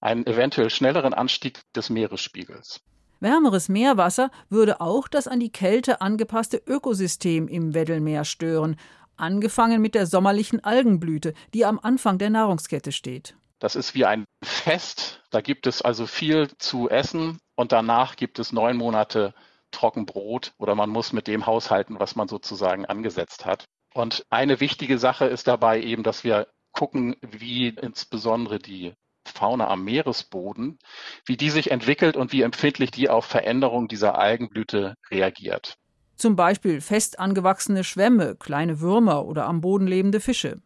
einen 0.00 0.26
eventuell 0.26 0.68
schnelleren 0.68 1.14
Anstieg 1.14 1.60
des 1.74 1.90
Meeresspiegels. 1.90 2.80
Wärmeres 3.20 3.68
Meerwasser 3.68 4.32
würde 4.48 4.80
auch 4.80 5.06
das 5.06 5.28
an 5.28 5.38
die 5.38 5.52
Kälte 5.52 6.00
angepasste 6.00 6.60
Ökosystem 6.66 7.46
im 7.46 7.72
Weddellmeer 7.72 8.24
stören, 8.24 8.74
angefangen 9.16 9.80
mit 9.80 9.94
der 9.94 10.06
sommerlichen 10.06 10.64
Algenblüte, 10.64 11.34
die 11.54 11.64
am 11.64 11.78
Anfang 11.78 12.18
der 12.18 12.30
Nahrungskette 12.30 12.90
steht. 12.90 13.36
Das 13.60 13.76
ist 13.76 13.94
wie 13.94 14.06
ein 14.06 14.24
Fest, 14.42 15.22
da 15.30 15.40
gibt 15.40 15.68
es 15.68 15.82
also 15.82 16.08
viel 16.08 16.48
zu 16.58 16.90
essen 16.90 17.38
und 17.54 17.70
danach 17.70 18.16
gibt 18.16 18.40
es 18.40 18.50
neun 18.50 18.76
Monate 18.76 19.34
Trockenbrot 19.70 20.52
oder 20.58 20.74
man 20.74 20.90
muss 20.90 21.12
mit 21.12 21.28
dem 21.28 21.46
haushalten, 21.46 22.00
was 22.00 22.16
man 22.16 22.26
sozusagen 22.26 22.86
angesetzt 22.86 23.46
hat. 23.46 23.66
Und 23.96 24.26
eine 24.28 24.60
wichtige 24.60 24.98
Sache 24.98 25.24
ist 25.24 25.48
dabei 25.48 25.80
eben, 25.80 26.02
dass 26.02 26.22
wir 26.22 26.48
gucken, 26.72 27.16
wie 27.22 27.68
insbesondere 27.68 28.58
die 28.58 28.92
Fauna 29.24 29.68
am 29.68 29.84
Meeresboden, 29.84 30.78
wie 31.24 31.38
die 31.38 31.48
sich 31.48 31.70
entwickelt 31.70 32.14
und 32.14 32.30
wie 32.30 32.42
empfindlich 32.42 32.90
die 32.90 33.08
auf 33.08 33.24
Veränderungen 33.24 33.88
dieser 33.88 34.18
Algenblüte 34.18 34.96
reagiert. 35.10 35.78
Zum 36.14 36.36
Beispiel 36.36 36.82
fest 36.82 37.18
angewachsene 37.18 37.84
Schwämme, 37.84 38.36
kleine 38.36 38.80
Würmer 38.80 39.24
oder 39.24 39.46
am 39.46 39.62
Boden 39.62 39.86
lebende 39.86 40.20
Fische. 40.20 40.60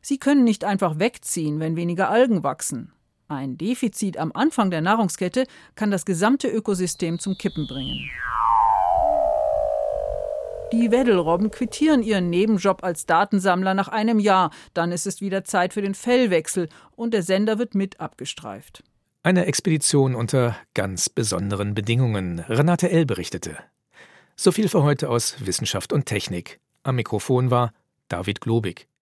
Sie 0.00 0.18
können 0.18 0.42
nicht 0.42 0.64
einfach 0.64 0.98
wegziehen, 0.98 1.60
wenn 1.60 1.76
weniger 1.76 2.10
Algen 2.10 2.42
wachsen. 2.42 2.92
Ein 3.28 3.56
Defizit 3.58 4.16
am 4.16 4.32
Anfang 4.34 4.72
der 4.72 4.80
Nahrungskette 4.80 5.46
kann 5.76 5.92
das 5.92 6.04
gesamte 6.04 6.48
Ökosystem 6.48 7.20
zum 7.20 7.38
Kippen 7.38 7.68
bringen. 7.68 8.10
Die 10.72 10.90
Weddelrobben 10.90 11.50
quittieren 11.50 12.02
ihren 12.02 12.30
Nebenjob 12.30 12.82
als 12.82 13.04
Datensammler 13.04 13.74
nach 13.74 13.88
einem 13.88 14.18
Jahr. 14.18 14.50
Dann 14.72 14.90
ist 14.90 15.06
es 15.06 15.20
wieder 15.20 15.44
Zeit 15.44 15.74
für 15.74 15.82
den 15.82 15.94
Fellwechsel 15.94 16.70
und 16.96 17.12
der 17.12 17.22
Sender 17.22 17.58
wird 17.58 17.74
mit 17.74 18.00
abgestreift. 18.00 18.82
Eine 19.22 19.44
Expedition 19.44 20.14
unter 20.14 20.56
ganz 20.72 21.10
besonderen 21.10 21.74
Bedingungen. 21.74 22.40
Renate 22.40 22.90
L. 22.90 23.04
berichtete. 23.04 23.58
So 24.34 24.50
viel 24.50 24.68
für 24.70 24.82
heute 24.82 25.10
aus 25.10 25.36
Wissenschaft 25.44 25.92
und 25.92 26.06
Technik. 26.06 26.58
Am 26.84 26.96
Mikrofon 26.96 27.50
war 27.50 27.74
David 28.08 28.40
Globig. 28.40 28.88